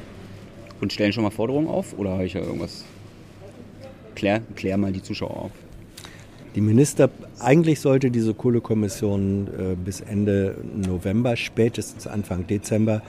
und 0.80 0.92
stellen 0.92 1.12
schon 1.12 1.24
mal 1.24 1.30
Forderungen 1.30 1.68
auf? 1.68 1.98
Oder 1.98 2.10
habe 2.12 2.24
ich 2.24 2.34
ja 2.34 2.40
irgendwas? 2.40 2.84
Klär, 4.14 4.42
klär 4.54 4.76
mal 4.76 4.92
die 4.92 5.02
Zuschauer 5.02 5.36
auf. 5.36 5.52
Die 6.54 6.60
Minister, 6.60 7.08
eigentlich 7.38 7.80
sollte 7.80 8.10
diese 8.10 8.34
Kohlekommission 8.34 9.46
äh, 9.46 9.74
bis 9.74 10.00
Ende 10.00 10.56
November, 10.74 11.36
spätestens 11.36 12.06
Anfang 12.06 12.46
Dezember, 12.46 13.02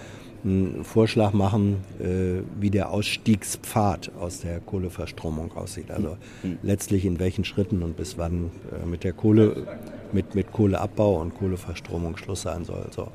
einen 0.45 0.83
Vorschlag 0.83 1.33
machen, 1.33 1.77
äh, 1.99 2.41
wie 2.59 2.69
der 2.69 2.91
Ausstiegspfad 2.91 4.11
aus 4.19 4.41
der 4.41 4.59
Kohleverstromung 4.59 5.53
aussieht. 5.55 5.91
Also 5.91 6.17
letztlich 6.63 7.05
in 7.05 7.19
welchen 7.19 7.45
Schritten 7.45 7.81
und 7.81 7.97
bis 7.97 8.17
wann 8.17 8.51
äh, 8.71 8.85
mit 8.85 9.03
der 9.03 9.13
Kohle, 9.13 9.67
mit, 10.11 10.35
mit 10.35 10.51
Kohleabbau 10.51 11.21
und 11.21 11.35
Kohleverstromung 11.35 12.17
Schluss 12.17 12.43
sein 12.43 12.65
soll. 12.65 12.85
So. 12.91 13.09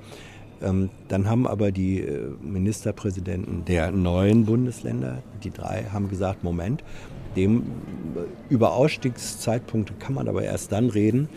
Ähm, 0.61 0.91
dann 1.09 1.29
haben 1.29 1.47
aber 1.47 1.71
die 1.71 2.01
äh, 2.01 2.31
Ministerpräsidenten 2.43 3.65
der 3.65 3.93
neuen 3.93 4.45
Bundesländer, 4.45 5.23
die 5.43 5.51
drei, 5.51 5.85
haben 5.93 6.09
gesagt, 6.09 6.45
Moment, 6.45 6.83
dem, 7.39 7.59
äh, 7.61 8.53
über 8.53 8.73
Ausstiegszeitpunkte 8.75 9.95
kann 9.99 10.15
man 10.15 10.29
aber 10.29 10.43
erst 10.43 10.73
dann 10.73 10.91
reden, 10.91 11.29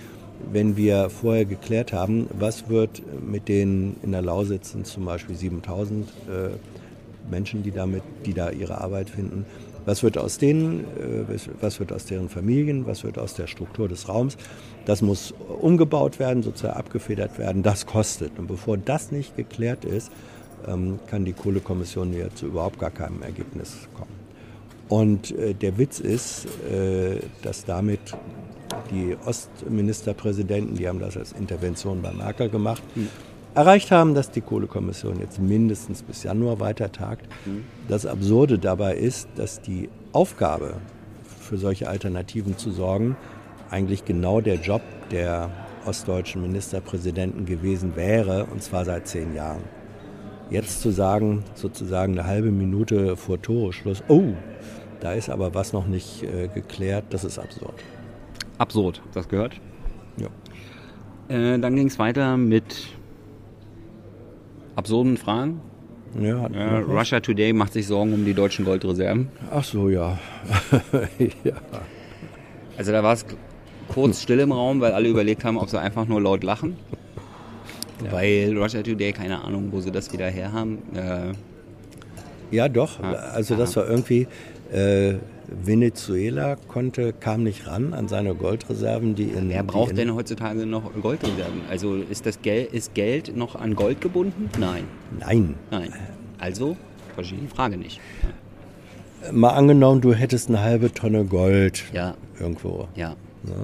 wenn 0.51 0.75
wir 0.75 1.09
vorher 1.09 1.45
geklärt 1.45 1.93
haben, 1.93 2.27
was 2.37 2.67
wird 2.67 3.01
mit 3.25 3.47
den 3.47 3.95
in 4.01 4.11
der 4.11 4.23
Lausitz 4.23 4.71
sind 4.71 4.87
zum 4.87 5.05
Beispiel 5.05 5.35
7000 5.35 6.07
äh, 6.09 7.29
Menschen, 7.29 7.61
die, 7.63 7.71
damit, 7.71 8.01
die 8.25 8.33
da 8.33 8.49
ihre 8.49 8.81
Arbeit 8.81 9.09
finden, 9.11 9.45
was 9.85 10.01
wird 10.03 10.17
aus 10.17 10.37
denen, 10.39 10.81
äh, 10.81 11.39
was- 11.61 11.79
wird 11.79 11.93
aus 11.93 12.05
deren 12.05 12.27
Familien, 12.29 12.87
was 12.87 13.03
wird 13.03 13.19
aus 13.19 13.35
der 13.35 13.45
Struktur 13.47 13.87
des 13.87 14.09
Raums. 14.09 14.35
Das 14.85 15.01
muss 15.03 15.33
umgebaut 15.61 16.17
werden, 16.19 16.41
sozusagen 16.41 16.75
abgefedert 16.77 17.37
werden, 17.37 17.61
das 17.61 17.85
kostet. 17.85 18.37
Und 18.39 18.47
bevor 18.47 18.77
das 18.77 19.11
nicht 19.11 19.37
geklärt 19.37 19.85
ist, 19.85 20.11
ähm, 20.67 20.99
kann 21.07 21.23
die 21.25 21.33
Kohlekommission 21.33 22.13
zu 22.35 22.47
überhaupt 22.47 22.79
gar 22.79 22.91
keinem 22.91 23.21
Ergebnis 23.21 23.87
kommen. 23.95 24.20
Und 24.91 25.31
äh, 25.37 25.53
der 25.53 25.77
Witz 25.77 26.01
ist, 26.01 26.47
äh, 26.69 27.19
dass 27.43 27.63
damit 27.63 28.01
die 28.91 29.15
Ostministerpräsidenten, 29.25 30.75
die 30.75 30.85
haben 30.85 30.99
das 30.99 31.15
als 31.15 31.31
Intervention 31.31 32.01
bei 32.01 32.11
Merkel 32.11 32.49
gemacht, 32.49 32.83
erreicht 33.55 33.89
haben, 33.89 34.15
dass 34.15 34.31
die 34.31 34.41
Kohlekommission 34.41 35.17
jetzt 35.21 35.39
mindestens 35.39 36.03
bis 36.03 36.23
Januar 36.23 36.59
weiter 36.59 36.91
tagt. 36.91 37.25
Das 37.87 38.05
Absurde 38.05 38.59
dabei 38.59 38.95
ist, 38.97 39.29
dass 39.35 39.61
die 39.61 39.87
Aufgabe, 40.11 40.73
für 41.39 41.57
solche 41.57 41.87
Alternativen 41.87 42.57
zu 42.57 42.69
sorgen, 42.71 43.15
eigentlich 43.69 44.03
genau 44.03 44.41
der 44.41 44.55
Job 44.55 44.81
der 45.09 45.51
ostdeutschen 45.85 46.41
Ministerpräsidenten 46.41 47.45
gewesen 47.45 47.95
wäre, 47.95 48.45
und 48.51 48.61
zwar 48.61 48.83
seit 48.83 49.07
zehn 49.07 49.35
Jahren. 49.35 49.63
Jetzt 50.49 50.81
zu 50.81 50.91
sagen, 50.91 51.45
sozusagen 51.55 52.19
eine 52.19 52.27
halbe 52.27 52.51
Minute 52.51 53.15
vor 53.15 53.41
Toreschluss, 53.41 54.03
oh, 54.09 54.33
da 55.01 55.13
ist 55.13 55.29
aber 55.29 55.53
was 55.53 55.73
noch 55.73 55.87
nicht 55.87 56.23
äh, 56.23 56.47
geklärt, 56.47 57.05
das 57.09 57.23
ist 57.23 57.37
absurd. 57.37 57.73
Absurd, 58.57 59.01
das 59.13 59.27
gehört. 59.27 59.59
Ja. 60.17 60.27
Äh, 61.35 61.59
dann 61.59 61.75
ging 61.75 61.87
es 61.87 61.99
weiter 61.99 62.37
mit 62.37 62.87
absurden 64.75 65.17
Fragen. 65.17 65.61
Ja, 66.19 66.47
Ja, 66.49 66.87
was. 66.87 66.99
Russia 66.99 67.19
Today 67.19 67.53
macht 67.53 67.73
sich 67.73 67.87
Sorgen 67.87 68.13
um 68.13 68.25
die 68.25 68.33
deutschen 68.33 68.65
Goldreserven. 68.65 69.29
Ach 69.51 69.63
so, 69.63 69.89
ja. 69.89 70.19
ja. 71.43 71.53
Also 72.77 72.91
da 72.91 73.01
war 73.03 73.13
es 73.13 73.25
kurz 73.87 74.21
still 74.21 74.39
im 74.39 74.51
Raum, 74.51 74.81
weil 74.81 74.91
alle 74.91 75.07
überlegt 75.09 75.43
haben, 75.45 75.57
ob 75.57 75.69
sie 75.69 75.79
einfach 75.79 76.05
nur 76.05 76.21
laut 76.21 76.43
lachen. 76.43 76.75
Weil 78.09 78.57
Russia 78.57 78.81
Today, 78.81 79.13
keine 79.13 79.41
Ahnung, 79.43 79.69
wo 79.71 79.79
sie 79.79 79.91
das 79.91 80.11
wieder 80.11 80.27
herhaben. 80.27 80.79
Äh, 80.95 81.33
Ja, 82.55 82.67
doch. 82.67 82.99
Also 83.01 83.55
das 83.55 83.75
war 83.75 83.87
irgendwie, 83.87 84.27
äh, 84.71 85.15
Venezuela 85.47 86.55
konnte, 86.55 87.13
kam 87.13 87.43
nicht 87.43 87.67
ran 87.67 87.93
an 87.93 88.07
seine 88.07 88.35
Goldreserven, 88.35 89.15
die 89.15 89.25
in... 89.25 89.49
wer 89.49 89.63
braucht 89.63 89.91
in, 89.91 89.97
denn 89.97 90.15
heutzutage 90.15 90.65
noch 90.65 90.91
Goldreserven? 91.01 91.61
Also 91.69 91.95
ist 91.95 92.25
das 92.25 92.41
Geld, 92.41 92.71
ist 92.71 92.93
Geld 92.93 93.35
noch 93.35 93.55
an 93.55 93.75
Gold 93.75 93.99
gebunden? 93.99 94.49
Nein. 94.57 94.85
Nein. 95.19 95.55
Nein. 95.69 95.93
Also, 96.39 96.77
verstehe 97.15 97.39
die 97.39 97.47
Frage 97.47 97.77
nicht. 97.77 97.99
Mal 99.31 99.49
angenommen, 99.49 100.01
du 100.01 100.13
hättest 100.13 100.49
eine 100.49 100.61
halbe 100.61 100.91
Tonne 100.91 101.25
Gold 101.25 101.83
Ja, 101.93 102.15
irgendwo. 102.39 102.87
ja. 102.95 103.15
Ne? 103.43 103.55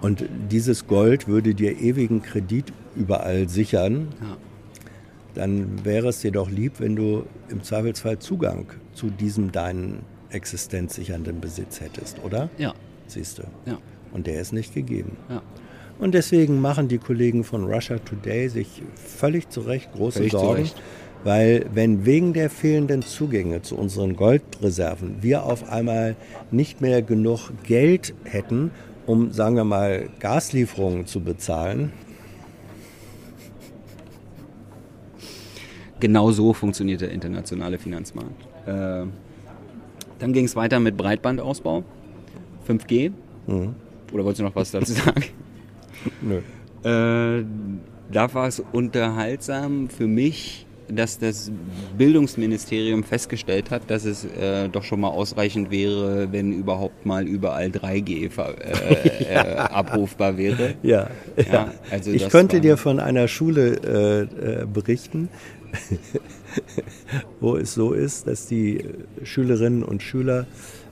Und 0.00 0.24
dieses 0.50 0.86
Gold 0.86 1.26
würde 1.26 1.54
dir 1.54 1.80
ewigen 1.80 2.20
Kredit 2.20 2.72
überall 2.94 3.48
sichern. 3.48 4.08
Ja. 4.20 4.36
Dann 5.34 5.84
wäre 5.84 6.08
es 6.08 6.20
dir 6.20 6.30
doch 6.30 6.50
lieb, 6.50 6.74
wenn 6.78 6.94
du 6.94 7.24
im 7.48 7.62
Zweifelsfall 7.62 8.18
Zugang 8.18 8.66
zu 8.92 9.08
diesem 9.08 9.50
deinen 9.50 10.02
existenzsichernden 10.34 11.40
Besitz 11.40 11.80
hättest, 11.80 12.22
oder? 12.24 12.50
Ja, 12.58 12.74
Siehst 13.06 13.38
du. 13.38 13.42
ja, 13.66 13.78
Und 14.12 14.26
der 14.26 14.40
ist 14.40 14.52
nicht 14.52 14.74
gegeben. 14.74 15.16
ja. 15.28 15.42
Und 15.96 16.12
deswegen 16.12 16.60
machen 16.60 16.88
die 16.88 16.98
Kollegen 16.98 17.44
von 17.44 17.64
Russia 17.72 17.98
Today 17.98 18.48
sich 18.48 18.82
völlig 18.96 19.48
zu 19.50 19.60
Recht 19.60 19.92
große 19.92 20.18
Völlig 20.18 20.32
Sorgen, 20.32 20.68
weil 21.22 21.66
wenn 21.72 22.04
wegen 22.04 22.32
der 22.32 22.50
fehlenden 22.50 23.02
Zugänge 23.02 23.62
zu 23.62 23.76
unseren 23.76 24.16
Goldreserven 24.16 25.18
wir 25.22 25.44
auf 25.44 25.70
einmal 25.70 26.16
nicht 26.50 26.80
mehr 26.80 27.00
genug 27.00 27.50
Geld 27.62 28.12
hätten, 28.24 28.72
um, 29.06 29.30
sagen 29.30 29.54
wir 29.54 29.62
mal, 29.64 30.08
Gaslieferungen 30.18 31.06
zu 31.06 31.20
bezahlen, 31.20 31.92
Genau 36.00 36.32
so 36.32 36.52
funktioniert 36.52 37.00
der 37.00 37.12
internationale 37.12 37.78
Finanzmarkt. 37.78 38.42
Äh, 38.66 39.06
dann 40.18 40.32
ging 40.32 40.44
es 40.44 40.56
weiter 40.56 40.80
mit 40.80 40.96
Breitbandausbau, 40.96 41.84
5G. 42.68 43.12
Oder 44.12 44.24
wolltest 44.24 44.40
du 44.40 44.44
noch 44.44 44.56
was 44.56 44.70
dazu 44.70 44.92
sagen? 44.92 45.24
nö. 46.20 46.40
Äh, 46.82 47.44
da 48.12 48.34
war 48.34 48.46
es 48.46 48.62
unterhaltsam 48.72 49.88
für 49.88 50.06
mich, 50.06 50.66
dass 50.88 51.18
das 51.18 51.50
Bildungsministerium 51.96 53.04
festgestellt 53.04 53.70
hat, 53.70 53.82
dass 53.90 54.04
es 54.04 54.24
äh, 54.24 54.68
doch 54.68 54.82
schon 54.84 55.00
mal 55.00 55.08
ausreichend 55.08 55.70
wäre, 55.70 56.30
wenn 56.32 56.52
überhaupt 56.52 57.06
mal 57.06 57.26
überall 57.26 57.68
3G 57.68 58.30
ver- 58.30 58.54
äh, 58.60 59.24
äh, 59.34 59.36
abrufbar 59.56 60.36
wäre. 60.36 60.74
Ja, 60.82 61.08
Ja, 61.36 61.44
ja. 61.52 61.74
also 61.90 62.10
ich 62.10 62.28
könnte 62.28 62.60
dir 62.60 62.76
von 62.76 63.00
einer 63.00 63.28
Schule 63.28 64.28
äh, 64.42 64.62
äh, 64.62 64.66
berichten, 64.66 65.28
wo 67.40 67.56
es 67.56 67.74
so 67.74 67.92
ist, 67.92 68.26
dass 68.26 68.46
die 68.46 68.84
Schülerinnen 69.22 69.82
und 69.82 70.02
Schüler 70.02 70.46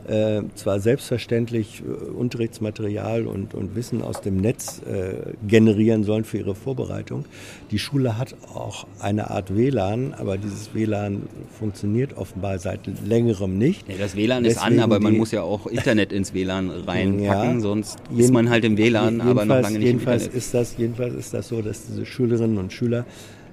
äh, 0.08 0.42
zwar 0.54 0.80
selbstverständlich 0.80 1.82
äh, 1.82 2.10
Unterrichtsmaterial 2.10 3.26
und, 3.26 3.54
und 3.54 3.74
Wissen 3.76 4.02
aus 4.02 4.20
dem 4.20 4.36
Netz 4.38 4.80
äh, 4.82 5.32
generieren 5.46 6.04
sollen 6.04 6.24
für 6.24 6.38
ihre 6.38 6.54
Vorbereitung. 6.54 7.24
Die 7.70 7.78
Schule 7.78 8.18
hat 8.18 8.34
auch 8.54 8.86
eine 9.00 9.30
Art 9.30 9.56
WLAN, 9.56 10.14
aber 10.14 10.38
dieses 10.38 10.74
WLAN 10.74 11.22
funktioniert 11.58 12.16
offenbar 12.16 12.58
seit 12.58 12.80
längerem 13.06 13.58
nicht. 13.58 13.88
Ja, 13.88 13.94
das 13.98 14.16
WLAN 14.16 14.44
ist 14.44 14.58
an, 14.58 14.64
Deswegen 14.70 14.82
aber 14.82 15.00
man 15.00 15.16
muss 15.16 15.30
ja 15.32 15.42
auch 15.42 15.66
Internet 15.66 16.12
ins 16.12 16.34
WLAN 16.34 16.70
reinpacken, 16.70 17.54
Ja. 17.54 17.60
sonst 17.60 17.98
ist 18.16 18.32
man 18.32 18.50
halt 18.50 18.64
im 18.64 18.76
WLAN, 18.76 19.20
aber 19.20 19.44
noch 19.44 19.60
lange 19.60 19.78
nicht 19.78 19.86
jedenfalls 19.86 20.22
im 20.22 20.26
Internet. 20.26 20.44
Ist 20.44 20.54
das, 20.54 20.76
jedenfalls 20.76 21.14
ist 21.14 21.34
das 21.34 21.48
so, 21.48 21.62
dass 21.62 21.86
diese 21.86 22.04
Schülerinnen 22.06 22.58
und 22.58 22.72
Schüler 22.72 23.04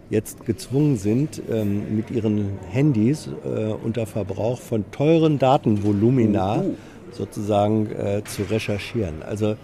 jetzt 0.10 0.46
gezwungen 0.46 0.98
sind, 0.98 1.42
ähm, 1.52 1.96
mit 1.96 2.10
ihren 2.12 2.58
Handys 2.70 3.30
äh, 3.46 3.72
unter 3.84 4.06
Verbrauch 4.06 4.60
von 4.60 4.84
teuren 4.92 5.38
Datenvolumina 5.40 6.62
Oh. 6.66 6.76
sozusagen 7.12 7.88
äh, 7.92 8.24
zu 8.26 8.44
recherchieren. 8.44 9.22
Also 9.24 9.56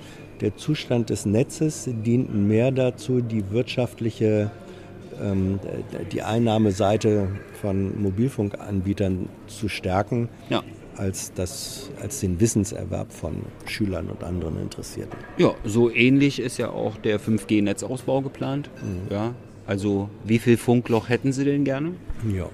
der 0.42 0.56
Zustand 0.56 1.10
des 1.10 1.26
Netzes 1.26 1.90
dient 2.06 2.34
mehr 2.36 2.72
dazu, 2.72 3.22
die 3.22 3.50
wirtschaftliche, 3.52 4.52
ähm, 5.24 5.60
die 6.12 6.22
Einnahmeseite 6.22 7.28
von 7.62 8.02
Mobilfunkanbietern 8.02 9.30
zu 9.48 9.70
stärken, 9.70 10.30
Ja. 10.50 10.62
als, 10.98 11.34
das, 11.34 11.90
als 12.02 12.20
den 12.20 12.40
Wissenserwerb 12.40 13.12
von 13.12 13.38
Schülern 13.66 14.08
und 14.10 14.24
anderen 14.24 14.62
Interessierten. 14.62 15.18
Ja, 15.38 15.54
so 15.64 15.90
ähnlich 15.90 16.40
ist 16.40 16.58
ja 16.58 16.70
auch 16.70 16.98
der 16.98 17.20
5G-Netzausbau 17.20 18.22
geplant. 18.22 18.70
Mhm. 18.84 19.12
Ja, 19.14 19.34
also 19.68 20.10
wie 20.24 20.40
viel 20.40 20.58
Funkloch 20.58 21.10
hätten 21.10 21.32
Sie 21.34 21.46
denn 21.46 21.64
gerne? 21.64 21.94
Ja. 22.34 22.48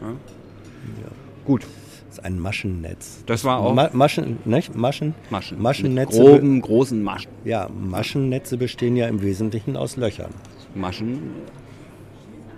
Gut, 1.45 1.65
Das 2.09 2.17
ist 2.19 2.25
ein 2.25 2.39
Maschennetz. 2.39 3.23
Das 3.25 3.43
war 3.45 3.59
auch- 3.59 3.73
Ma 3.73 3.89
Maschen, 3.93 4.39
nicht? 4.45 4.75
Maschen? 4.75 5.15
Maschen. 5.29 5.61
Maschennetze. 5.61 6.19
Mit 6.19 6.27
groben, 6.29 6.61
großen 6.61 7.01
Maschen. 7.01 7.31
Ja, 7.45 7.69
Maschennetze 7.69 8.57
bestehen 8.57 8.95
ja 8.97 9.07
im 9.07 9.21
Wesentlichen 9.21 9.77
aus 9.77 9.95
Löchern. 9.95 10.33
Maschen. 10.75 11.19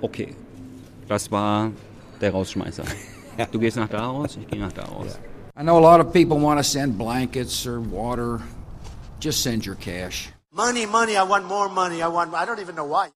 Okay, 0.01 0.29
das 1.07 1.31
war 1.31 1.71
der 2.21 2.31
Rausschmeißer. 2.31 2.83
Du 3.51 3.57
gehst 3.57 3.77
nach 3.77 3.89
da 3.89 4.05
raus, 4.05 4.37
ich 4.39 4.47
gehe 4.47 4.59
nach 4.59 4.71
da 4.73 4.83
raus. 4.83 5.17
I 5.59 5.63
know 5.63 5.77
a 5.77 5.97
lot 5.97 6.05
of 6.05 6.13
people 6.13 6.39
want 6.39 6.59
to 6.59 6.63
send 6.63 6.99
blankets 6.99 7.65
or 7.65 7.79
water. 7.91 8.41
Just 9.19 9.41
send 9.41 9.65
your 9.65 9.73
cash. 9.75 10.31
Money, 10.51 10.85
money, 10.85 11.13
I 11.13 11.27
want 11.27 11.47
more 11.47 11.67
money. 11.67 11.95
I 12.03 12.07
want, 12.07 12.31
I 12.35 12.45
don't 12.45 12.59
even 12.61 12.75
know 12.75 12.85
why. 12.87 13.07